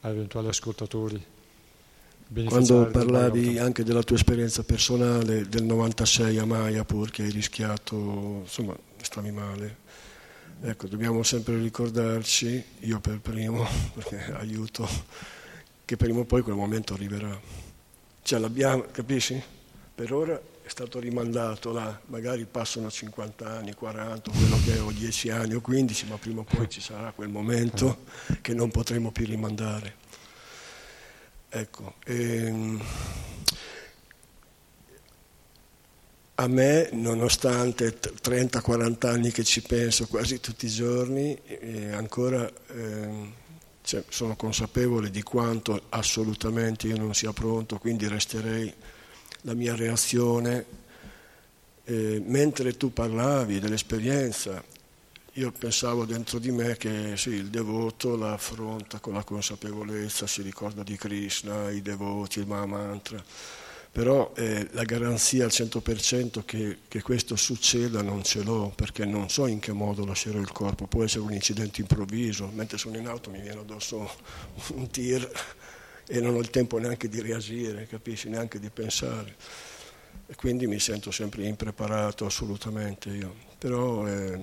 [0.00, 1.24] a eventuali ascoltatori.
[2.46, 8.76] Quando parlavi anche della tua esperienza personale del 96 a Mayapur che hai rischiato, insomma,
[9.00, 9.76] stavi male.
[10.62, 14.86] Ecco, dobbiamo sempre ricordarci, io per primo, perché aiuto,
[15.84, 17.72] che prima o poi quel momento arriverà.
[18.26, 19.38] Ce l'abbiamo, capisci?
[19.94, 25.28] Per ora è stato rimandato là, magari passano 50 anni, 40, quello che ho 10
[25.28, 28.04] anni o 15, ma prima o poi ci sarà quel momento
[28.40, 29.96] che non potremo più rimandare.
[31.50, 32.82] Ecco, ehm,
[36.36, 42.50] a me, nonostante 30-40 anni che ci penso quasi tutti i giorni, eh, ancora...
[42.68, 43.42] Eh,
[43.84, 48.72] cioè, sono consapevole di quanto assolutamente io non sia pronto, quindi resterei
[49.42, 50.82] la mia reazione.
[51.84, 54.64] Eh, mentre tu parlavi dell'esperienza,
[55.34, 60.40] io pensavo dentro di me che sì, il devoto la affronta con la consapevolezza, si
[60.40, 63.22] ricorda di Krishna, i devoti, il Mahamantra,
[63.94, 69.28] però eh, la garanzia al 100% che, che, questo succeda non ce l'ho, perché non
[69.30, 73.06] so in che modo lascerò il corpo, può essere un incidente improvviso, mentre sono in
[73.06, 74.10] auto mi viene addosso
[74.74, 75.30] un tir
[76.08, 79.36] e non ho il tempo neanche di reagire, capisci, neanche di pensare.
[80.26, 83.32] E quindi mi sento sempre impreparato assolutamente io.
[83.56, 84.40] Però eh,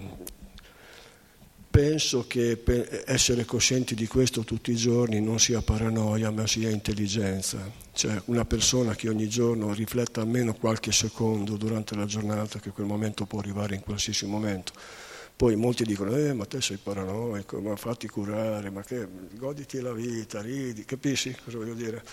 [1.70, 2.64] penso che
[3.06, 7.81] essere coscienti di questo tutti i giorni non sia paranoia, ma sia intelligenza.
[8.02, 12.88] Cioè una persona che ogni giorno rifletta almeno qualche secondo durante la giornata, che quel
[12.88, 14.74] momento può arrivare in qualsiasi momento.
[15.36, 19.94] Poi molti dicono, eh, ma te sei paranoico, ma fatti curare, ma che, goditi la
[19.94, 22.04] vita, ridi, capisci cosa voglio dire?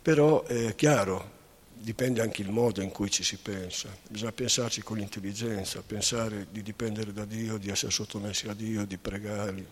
[0.00, 1.30] Però è chiaro,
[1.74, 6.62] dipende anche il modo in cui ci si pensa, bisogna pensarci con l'intelligenza, pensare di
[6.62, 9.66] dipendere da Dio, di essere sottomessi a Dio, di pregarli,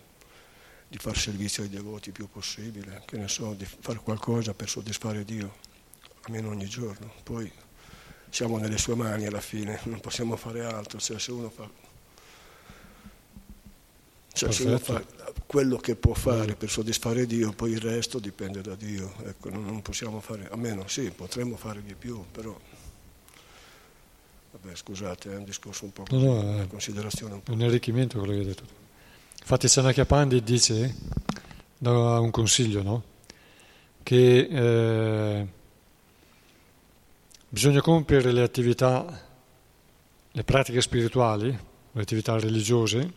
[0.89, 4.69] di far servizio ai devoti il più possibile, che ne so, di fare qualcosa per
[4.69, 5.57] soddisfare Dio,
[6.23, 7.13] almeno ogni giorno.
[7.23, 7.51] Poi
[8.31, 11.69] siamo nelle sue mani alla fine, non possiamo fare altro, cioè se uno fa
[14.37, 15.03] cioè se uno fa
[15.47, 19.15] quello che può fare per soddisfare Dio, poi il resto dipende da Dio.
[19.25, 22.55] Ecco, non possiamo fare, a meno sì, potremmo fare di più, però...
[24.53, 27.53] Vabbè, scusate, è un discorso un po' no, no, una considerazione un po'.
[27.53, 28.65] Un arricchimento quello che hai detto.
[29.49, 30.93] Infatti Sanakya Pandi dice,
[31.79, 33.03] dà un consiglio, no?
[34.03, 35.47] Che eh,
[37.49, 39.07] bisogna compiere le attività,
[40.33, 41.57] le pratiche spirituali,
[41.93, 43.13] le attività religiose,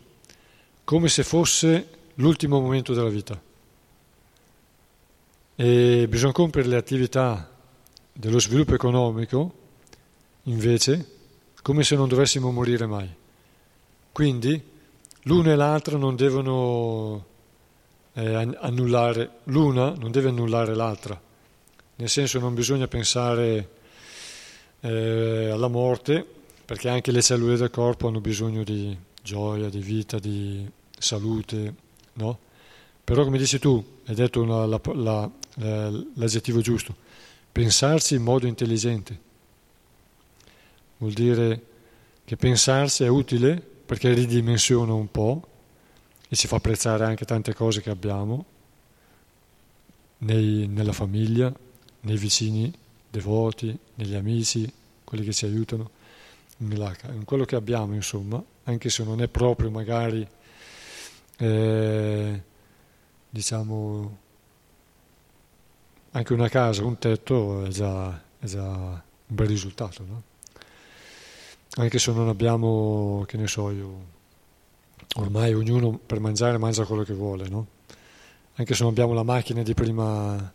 [0.84, 3.42] come se fosse l'ultimo momento della vita.
[5.56, 7.50] E bisogna compiere le attività
[8.12, 9.52] dello sviluppo economico,
[10.44, 11.06] invece,
[11.60, 13.12] come se non dovessimo morire mai.
[14.12, 14.69] Quindi
[15.22, 17.26] l'una e l'altra non devono
[18.14, 21.20] eh, annullare, l'una non deve annullare l'altra,
[21.96, 23.68] nel senso non bisogna pensare
[24.80, 26.24] eh, alla morte,
[26.64, 31.74] perché anche le cellule del corpo hanno bisogno di gioia, di vita, di salute,
[32.14, 32.38] no?
[33.02, 35.30] Però come dici tu, hai detto una, la, la,
[36.14, 36.94] l'aggettivo giusto,
[37.50, 39.18] pensarsi in modo intelligente.
[40.98, 41.62] Vuol dire
[42.24, 45.42] che pensarsi è utile perché ridimensiona un po'
[46.28, 48.44] e ci fa apprezzare anche tante cose che abbiamo
[50.18, 51.52] nei, nella famiglia,
[52.02, 52.72] nei vicini
[53.10, 54.72] devoti, negli amici,
[55.02, 55.90] quelli che ci aiutano,
[56.58, 60.24] in quello che abbiamo insomma, anche se non è proprio magari
[61.38, 62.42] eh,
[63.28, 64.18] diciamo
[66.12, 70.29] anche una casa, un tetto è già, è già un bel risultato, no?
[71.76, 74.06] Anche se non abbiamo, che ne so io,
[75.16, 77.66] ormai ognuno per mangiare mangia quello che vuole, no?
[78.54, 80.52] Anche se non abbiamo la macchina di prima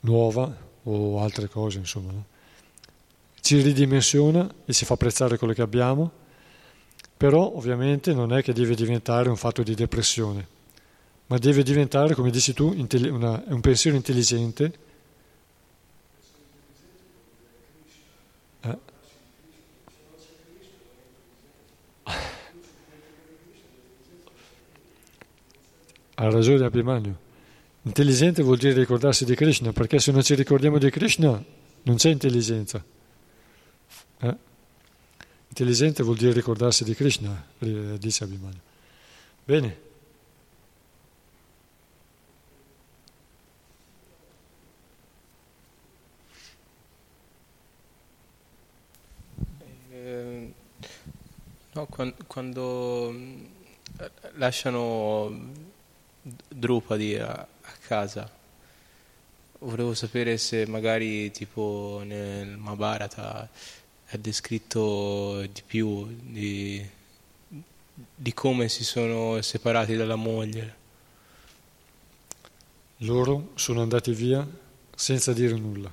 [0.00, 2.24] nuova o altre cose, insomma, no?
[3.40, 6.18] Ci ridimensiona e ci fa apprezzare quello che abbiamo
[7.20, 10.46] però ovviamente non è che deve diventare un fatto di depressione,
[11.26, 14.72] ma deve diventare, come dici tu, un pensiero intelligente.
[26.20, 27.16] Ha ragione Abhimanyu.
[27.84, 31.42] Intelligente vuol dire ricordarsi di Krishna, perché se non ci ricordiamo di Krishna
[31.84, 32.84] non c'è intelligenza.
[34.18, 34.36] Eh?
[35.48, 38.58] Intelligente vuol dire ricordarsi di Krishna, dice Abhimanyu.
[39.46, 39.78] Bene.
[49.90, 50.52] Eh,
[51.72, 55.68] no, quando, quando, eh, lasciano
[56.22, 58.30] Drupadi a, a casa,
[59.60, 63.48] volevo sapere se magari tipo nel Mahabharata
[64.04, 66.84] è descritto di più di,
[68.14, 70.78] di come si sono separati dalla moglie.
[72.98, 74.46] Loro sono andati via
[74.94, 75.90] senza dire nulla.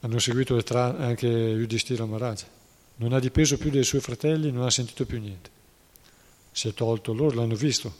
[0.00, 2.44] Hanno seguito anche Yudhishthira Maharaj.
[2.96, 5.50] Non ha dipeso più dai suoi fratelli, non ha sentito più niente.
[6.54, 7.92] Si è tolto, loro l'hanno visto,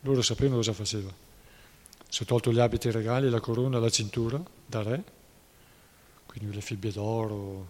[0.00, 1.12] loro sapevano cosa faceva.
[2.08, 5.18] Si è tolto gli abiti regali, la corona, la cintura da re
[6.30, 7.68] quindi le fibbie d'oro,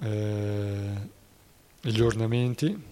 [0.00, 0.94] eh,
[1.82, 2.84] gli ornamenti,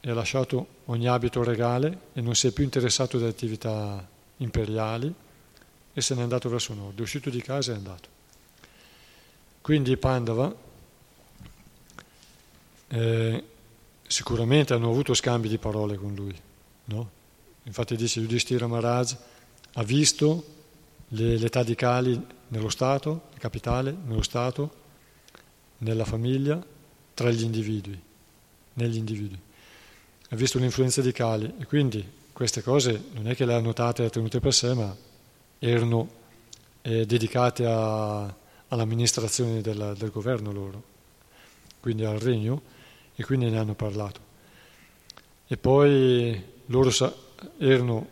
[0.00, 4.08] e ha lasciato ogni abito regale e non si è più interessato alle attività
[4.38, 5.12] imperiali
[5.92, 8.08] e se n'è andato verso nord, è uscito di casa e è andato.
[9.60, 10.54] Quindi Pandava
[12.88, 13.44] eh,
[14.08, 16.34] sicuramente hanno avuto scambi di parole con lui.
[16.86, 17.10] No?
[17.64, 19.16] Infatti dice Yudhishthira Maharaj
[19.74, 20.44] ha visto
[21.08, 24.74] le, l'età di Kali nello Stato, la capitale, nello Stato,
[25.78, 26.64] nella famiglia,
[27.14, 28.00] tra gli individui,
[28.74, 29.40] negli individui.
[30.30, 33.98] Ha visto l'influenza di Kali e quindi queste cose non è che le ha notate
[33.98, 34.94] e le ha tenute per sé, ma
[35.58, 36.08] erano
[36.82, 38.34] eh, dedicate a,
[38.68, 40.82] all'amministrazione del, del governo loro,
[41.80, 42.76] quindi al regno,
[43.20, 44.20] e quindi ne hanno parlato.
[45.48, 47.12] E poi loro sa-
[47.58, 48.08] erano,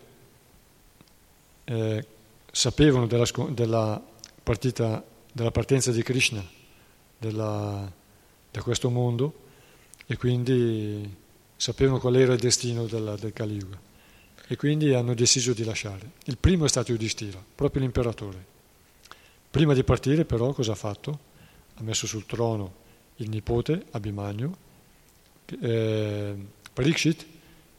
[1.63, 2.07] eh,
[2.51, 4.03] sapevano della, della,
[4.43, 6.45] partita, della, partenza di Krishna
[7.19, 7.89] della,
[8.51, 9.45] da questo mondo
[10.07, 11.09] e quindi
[11.55, 13.79] sapevano qual era il destino del, del Kali Yuga
[14.49, 16.11] e quindi hanno deciso di lasciare.
[16.25, 18.45] Il primo è stato Yudhishthira, proprio l'imperatore.
[19.49, 21.19] Prima di partire però cosa ha fatto?
[21.75, 22.85] Ha messo sul trono
[23.17, 24.53] il nipote Abhimanyu,
[25.61, 26.35] eh,
[26.73, 27.27] Parikshit,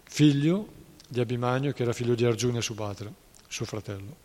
[0.04, 0.76] figlio
[1.08, 3.12] di Abhimanyu che era figlio di Arjuna e Subhadra,
[3.48, 4.16] suo fratello,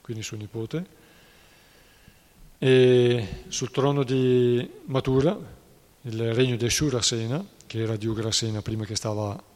[0.00, 1.00] quindi suo nipote.
[2.58, 5.36] E sul trono di Mathura,
[6.02, 9.50] il regno di Shurasena, che era di Ugrasena prima che stava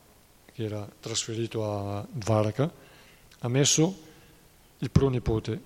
[0.57, 2.73] che era trasferito a Dvaraka,
[3.41, 3.95] ha messo
[4.79, 5.61] il pronipote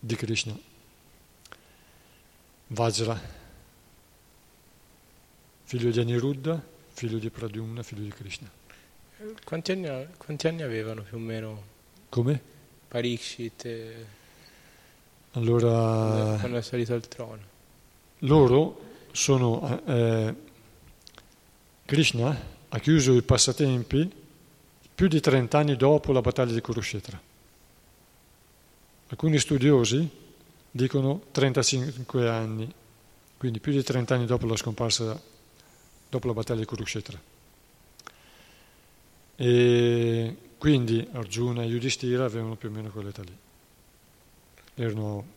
[0.00, 0.58] di Krishna,
[2.68, 3.20] Vajra,
[5.64, 8.50] figlio di Aniruddha, figlio di Pradyumna, figlio di Krishna.
[9.44, 11.62] Quanti anni, quanti anni avevano più o meno?
[12.08, 12.40] Come?
[12.88, 14.06] Parikshit e...
[15.32, 16.36] Allora...
[16.38, 17.42] Quando è salito al trono.
[18.20, 18.80] Loro
[19.10, 19.82] sono...
[19.86, 20.34] Eh,
[21.84, 24.10] Krishna ha chiuso i passatempi
[24.94, 27.20] più di 30 anni dopo la battaglia di Kurukshetra.
[29.08, 30.08] Alcuni studiosi
[30.70, 32.72] dicono 35 anni,
[33.36, 35.20] quindi più di 30 anni dopo la scomparsa,
[36.14, 37.20] dopo la battaglia di Kurukshetra.
[39.36, 43.36] E quindi Arjuna e Yudhishthira avevano più o meno quell'età lì.
[44.74, 45.32] Erano...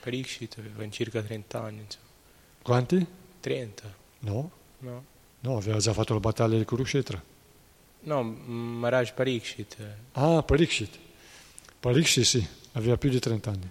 [0.00, 1.80] Parikshit aveva circa 30 anni.
[1.80, 2.04] Insomma.
[2.62, 3.06] Quanti?
[3.40, 3.94] 30.
[4.20, 4.50] No.
[4.78, 5.04] No.
[5.40, 7.22] No, aveva già fatto la battaglia di Kurukshetra.
[8.00, 9.76] No, Maharaj Parikshit.
[10.12, 10.96] Ah, Parikshit.
[11.80, 13.70] Parikshit sì, aveva più di 30 anni.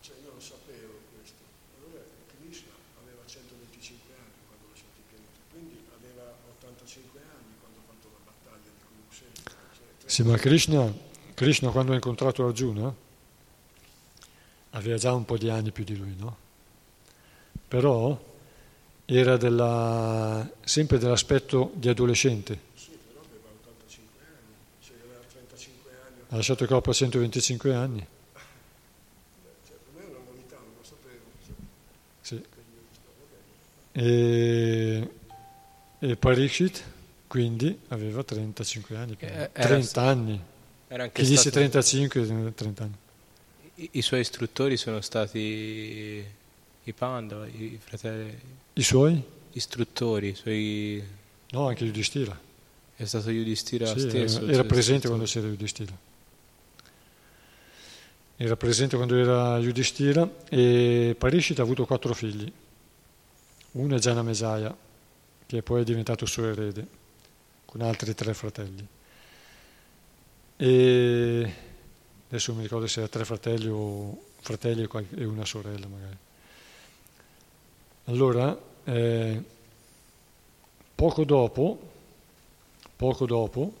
[0.00, 1.42] Cioè io lo sapevo questo.
[1.78, 2.02] Allora
[2.38, 2.70] Krishna
[3.02, 8.22] aveva 125 anni quando lasciò il pianeta, quindi aveva 85 anni quando ha fatto la
[8.30, 9.58] battaglia di Kurukshetra.
[9.74, 10.92] Cioè, sì, ma Krishna,
[11.32, 12.92] Krishna quando ha incontrato Arjuna
[14.70, 16.36] aveva già un po' di anni più di lui, no?
[17.68, 18.20] Però
[19.04, 22.58] era della, sempre dell'aspetto di adolescente.
[22.74, 26.20] Sì, però aveva 85 anni, cioè aveva 35 anni.
[26.30, 28.06] Ha lasciato il corpo a 125 anni.
[29.68, 31.26] Cioè, per me è una novità, non lo sapevo.
[32.22, 32.42] Sì.
[33.92, 35.10] E,
[36.00, 36.96] e Parikshit
[37.28, 40.42] quindi aveva 35 anni, eh, 30 anni.
[40.88, 42.94] Era anche Chi disse 35, 30 anni.
[43.74, 46.24] I, I, suoi istruttori sono stati
[46.82, 48.36] i Pandava, i fratelli.
[48.72, 49.22] I suoi?
[49.52, 51.04] Istruttori, i suoi...
[51.50, 52.36] No, anche Yudhishthira.
[52.96, 54.42] È stato Yudhishthira sì, stesso.
[54.42, 55.96] Era, era presente quando c'era Yudhishthira.
[58.36, 62.50] Era presente quando era Yudhishthira e Parishit ha avuto quattro figli.
[63.72, 64.74] Uno è Jana Mesaya,
[65.44, 66.86] che poi è diventato suo erede,
[67.68, 68.86] con altri tre fratelli.
[70.56, 71.54] E
[72.28, 76.16] adesso mi ricordo se era tre fratelli o fratelli e una sorella magari.
[78.04, 79.42] Allora, eh,
[80.94, 81.90] poco dopo,
[82.96, 83.72] poco dopo,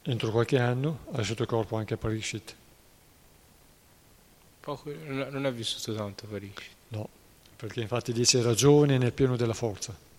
[0.00, 2.54] entro qualche anno, ha lasciato il corpo anche a Parishit.
[4.60, 6.70] Poco, non ha vissuto tanto Parishit.
[6.88, 7.06] No,
[7.54, 10.10] perché infatti dice era giovane nel pieno della forza.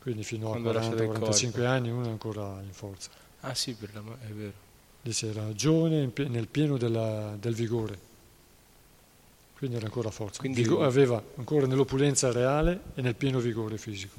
[0.00, 3.10] Quindi fino a 40-45 anni uno è ancora in forza.
[3.40, 4.68] Ah sì, per la, è vero.
[5.02, 7.98] Dice era giovane nel pieno della, del vigore,
[9.56, 10.40] quindi era ancora forza.
[10.40, 14.16] Quindi Vigo, aveva ancora nell'opulenza reale e nel pieno vigore fisico.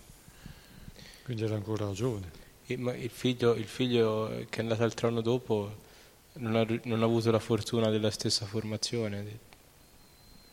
[1.24, 2.32] Quindi era ancora giovane.
[2.66, 5.78] E, ma il figlio, il figlio, che è andato al trono dopo
[6.34, 9.40] non ha, non ha, avuto la fortuna della stessa formazione?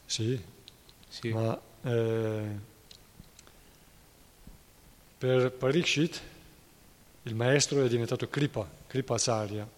[0.07, 0.41] Sì,
[1.09, 1.33] sì.
[1.33, 2.47] ma eh,
[5.19, 6.21] per Parikshit
[7.25, 9.69] il maestro è diventato Kripa, Kripa Acharya,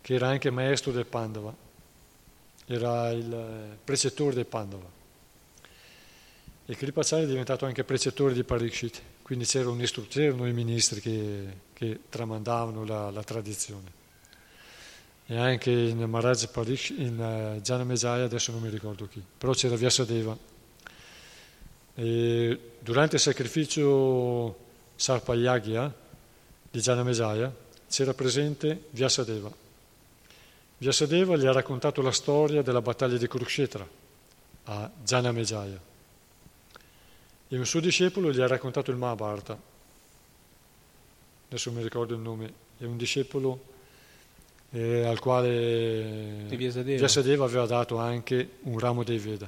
[0.00, 1.54] che era anche maestro del Pandava,
[2.66, 4.90] era il eh, precettore del Pandava.
[6.64, 10.52] E Kripa Acharya è diventato anche precettore di Parikshit, quindi c'era un istruttore, c'erano i
[10.52, 14.00] ministri che, che tramandavano la, la tradizione.
[15.26, 19.52] e anche in Maharaj Parish, in uh, Jana Mejaya, adesso non mi ricordo chi, però
[19.52, 20.36] c'era Vyasadeva.
[21.94, 24.61] E durante il sacrificio
[24.96, 25.92] Sarpayagya
[26.70, 27.52] di Jana Mejaya
[27.88, 29.50] c'era presente Vyasadeva.
[30.78, 33.86] Vyasadeva gli ha raccontato la storia della battaglia di Kurukshetra
[34.64, 35.80] a Jana Mejaya
[37.48, 39.60] e un suo discepolo gli ha raccontato il Mahabharata.
[41.48, 43.62] Adesso mi ricordo il nome, è un discepolo
[44.70, 49.46] eh, al quale Vyasadeva aveva dato anche un ramo dei Veda.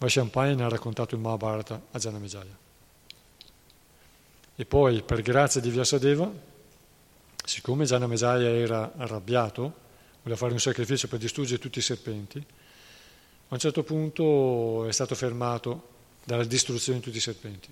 [0.00, 2.58] Vaishampayana ha raccontato il Mahabharata a Janamejaya.
[4.56, 6.30] E poi, per grazia di Vyasadeva,
[7.44, 9.60] siccome Janamejaya era arrabbiato,
[10.22, 15.14] voleva fare un sacrificio per distruggere tutti i serpenti, a un certo punto è stato
[15.14, 15.88] fermato
[16.24, 17.68] dalla distruzione di tutti i serpenti,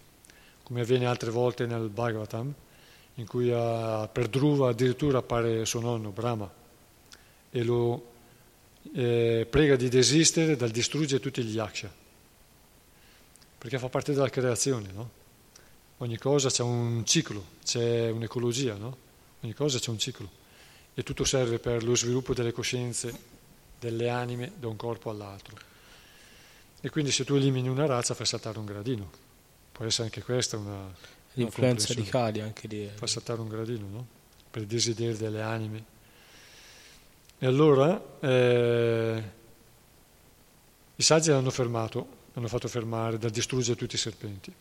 [0.63, 2.55] come avviene altre volte nel Bhagavatam,
[3.15, 6.51] in cui a, per Dhruva addirittura appare suo nonno, Brahma,
[7.51, 8.11] e lo
[8.95, 11.93] eh, prega di desistere dal distruggere tutti gli yaksha,
[13.59, 15.11] perché fa parte della creazione, no?
[15.99, 18.97] Ogni cosa c'è un ciclo, c'è un'ecologia, no?
[19.41, 20.31] Ogni cosa c'è un ciclo
[20.95, 23.37] e tutto serve per lo sviluppo delle coscienze,
[23.79, 25.57] delle anime da un corpo all'altro.
[26.81, 29.11] E quindi se tu elimini una razza fai saltare un gradino.
[29.73, 30.93] Può essere anche questa una
[31.35, 32.91] l'influenza di Kali anche lì.
[32.93, 34.07] Fa saltare un gradino, no?
[34.51, 35.85] Per i desideri delle anime.
[37.39, 39.23] E allora eh,
[40.97, 44.55] i saggi l'hanno fermato, l'hanno fatto fermare da distruggere tutti i serpenti,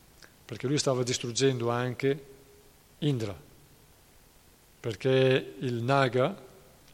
[0.44, 2.24] perché lui stava distruggendo anche
[2.98, 3.40] Indra,
[4.80, 6.36] perché il Naga,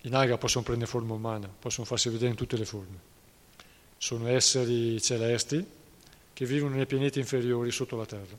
[0.02, 3.12] i Naga possono prendere forma umana, possono farsi vedere in tutte le forme.
[3.96, 5.66] Sono esseri celesti
[6.34, 8.36] che vivono nei pianeti inferiori sotto la Terra.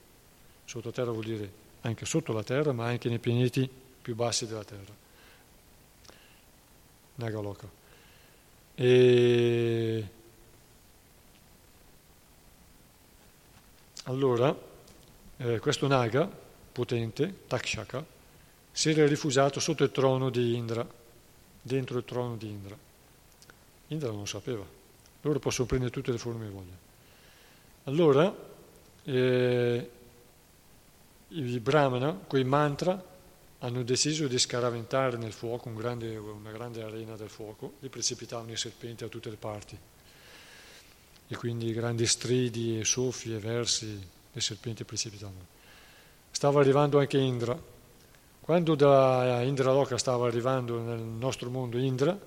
[0.65, 1.51] Sottoterra vuol dire
[1.81, 3.67] anche sotto la terra, ma anche nei pianeti
[4.01, 4.93] più bassi della terra.
[7.15, 7.67] Nagaloka.
[8.75, 10.09] E
[14.05, 14.55] allora,
[15.37, 16.29] eh, questo Naga,
[16.71, 18.05] potente, Takshaka,
[18.71, 20.85] si era rifugiato sotto il trono di Indra,
[21.61, 22.77] dentro il trono di Indra.
[23.87, 24.65] Indra non lo sapeva,
[25.21, 26.77] loro possono prendere tutte le forme che vogliono.
[27.85, 28.35] Allora,
[29.03, 29.89] eh,
[31.29, 33.13] i brahmana, quei mantra,
[33.59, 38.51] hanno deciso di scaraventare nel fuoco un grande, una grande arena del fuoco, li precipitavano
[38.51, 39.77] i serpenti a tutte le parti.
[41.27, 45.53] E quindi grandi stridi e soffi e versi i serpenti precipitavano.
[46.31, 47.59] Stava arrivando anche Indra.
[48.41, 52.17] Quando da Indra Loka stava arrivando nel nostro mondo Indra,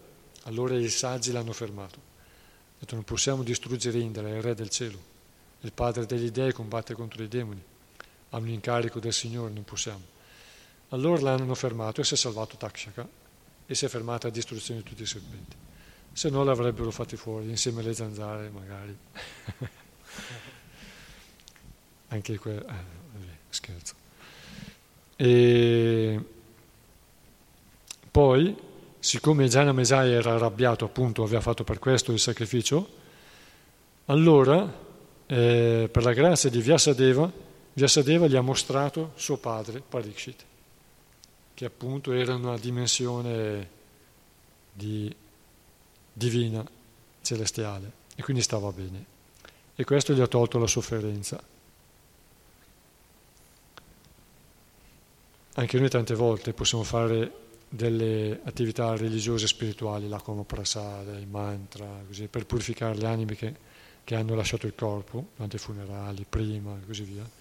[0.45, 1.97] allora i saggi l'hanno fermato.
[1.97, 4.99] Hanno detto non possiamo distruggere Indra, è il re del cielo,
[5.61, 7.63] il padre degli dei combatte contro i demoni
[8.31, 10.17] ha un incarico del Signore, non possiamo.
[10.91, 13.09] Allora l'hanno fermato e si è salvato Takshaka
[13.67, 15.57] e si è fermata la distruzione di tutti i serpenti.
[16.19, 18.99] Se no l'avrebbero fatti fuori insieme alle zanzare magari.
[22.09, 22.75] Anche quello, eh,
[23.51, 23.95] scherzo.
[25.15, 26.21] E
[28.11, 28.57] poi,
[28.99, 32.89] siccome Jana Mesai era arrabbiato, appunto, aveva fatto per questo il sacrificio,
[34.07, 34.77] allora,
[35.25, 37.31] eh, per la grazia di Vyasadeva,
[37.75, 40.45] Vyasadeva gli ha mostrato suo padre, Parikshit,
[41.55, 43.71] che appunto era una dimensione
[44.73, 45.15] di,
[46.19, 46.63] divina,
[47.23, 49.17] celestiale, e quindi stava bene.
[49.75, 51.43] E questo gli ha tolto la sofferenza.
[55.55, 61.87] Anche noi tante volte possiamo fare delle attività religiose e spirituali, la prasada, i mantra,
[62.07, 63.55] così, per purificare le anime che,
[64.05, 67.39] che hanno lasciato il corpo durante i funerali, prima e così via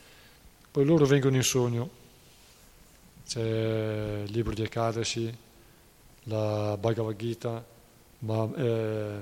[0.77, 1.89] poi loro vengono in sogno,
[3.25, 5.35] c'è il libro di Ekadashi,
[6.25, 7.65] la Bhagavad Gita,
[8.19, 9.19] ma, eh,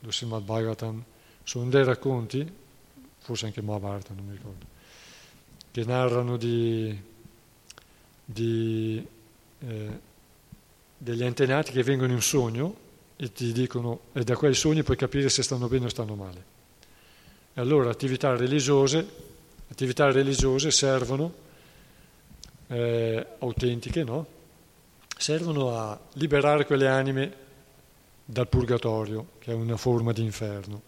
[0.00, 1.02] lo Srimad Bhagavatam,
[1.42, 2.50] sono dei racconti,
[3.18, 4.66] forse anche Mahabharata, non mi ricordo,
[5.70, 6.98] che narrano di,
[8.24, 9.06] di,
[9.60, 10.00] eh,
[10.96, 12.86] degli antenati che vengono in sogno
[13.16, 16.56] e ti dicono, e da quei sogni puoi capire se stanno bene o stanno male.
[17.54, 19.26] E allora attività religiose
[19.70, 21.32] attività religiose servono,
[22.68, 24.26] eh, autentiche, no?
[25.16, 27.46] servono a liberare quelle anime
[28.30, 30.82] dal purgatorio, che è una forma di inferno.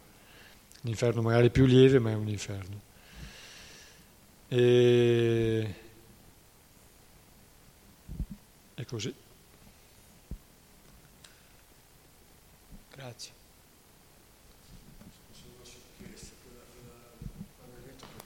[0.82, 2.80] L'inferno magari più lieve, ma è un inferno.
[4.46, 5.74] E,
[8.74, 9.14] e così.
[12.94, 13.32] Grazie.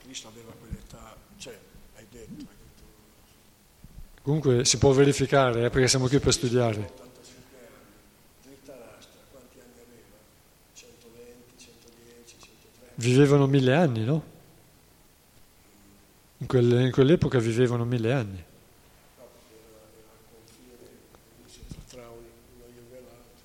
[0.01, 1.57] Cristo aveva quell'età, cioè,
[1.95, 2.83] hai detto, hai detto
[4.23, 7.04] Comunque si può verificare, eh, perché siamo qui per studiare.
[12.95, 14.23] Vivevano mille anni, no?
[16.37, 18.43] In, quelle, in quell'epoca vivevano mille anni.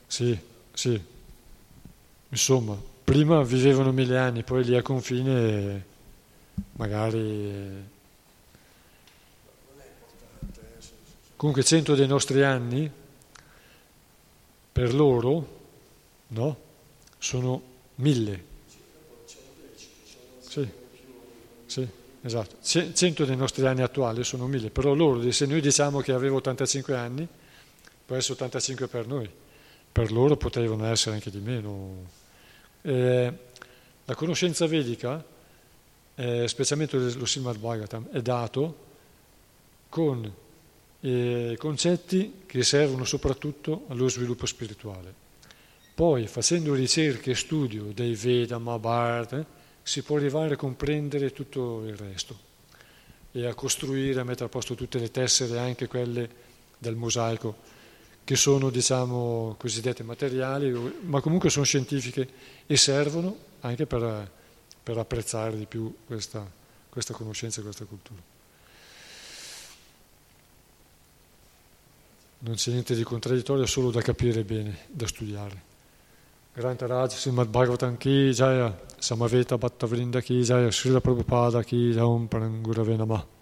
[0.07, 0.39] Sì,
[0.73, 1.03] sì.
[2.29, 5.85] Insomma, prima vivevano mille anni, poi lì a confine
[6.73, 7.89] magari...
[11.37, 12.91] Comunque cento dei nostri anni,
[14.73, 15.61] per loro,
[16.29, 16.57] no?
[17.17, 17.63] Sono
[17.97, 18.45] mille.
[20.41, 20.69] Sì,
[21.71, 21.89] sì,
[22.23, 22.57] esatto.
[22.63, 26.97] Cento dei nostri anni attuali sono mille, però loro, se noi diciamo che avevo 85
[26.97, 27.29] anni,
[28.05, 29.31] può essere 85 per noi
[29.93, 32.19] per loro potevano essere anche di meno.
[32.83, 33.33] Eh,
[34.05, 35.23] la conoscenza vedica,
[36.15, 38.89] eh, specialmente lo Srimad Bhagavatam, è dato
[39.89, 40.33] con
[41.01, 45.13] eh, concetti che servono soprattutto allo sviluppo spirituale.
[45.95, 49.45] Poi, facendo ricerche e studio dei Veda, Mahabharata,
[49.83, 52.49] si può arrivare a comprendere tutto il resto
[53.33, 56.29] e a costruire, a mettere a posto tutte le tessere, anche quelle
[56.79, 57.79] del mosaico
[58.25, 60.71] che sono diciamo cosiddette materiali,
[61.03, 62.29] ma comunque sono scientifiche
[62.67, 64.31] e servono anche per,
[64.83, 66.49] per apprezzare di più questa,
[66.89, 68.21] questa conoscenza e questa cultura.
[72.43, 75.70] Non c'è niente di contraddittorio, solo da capire bene, da studiare.
[76.53, 82.05] Granta Raj, Srimad Bhagavatam Ki Jaya, Samaveta Bhatta Vrinda Ki Jaya, Srila Prabhupada Ki Jaya,
[82.07, 83.40] Om Parangurave Namah.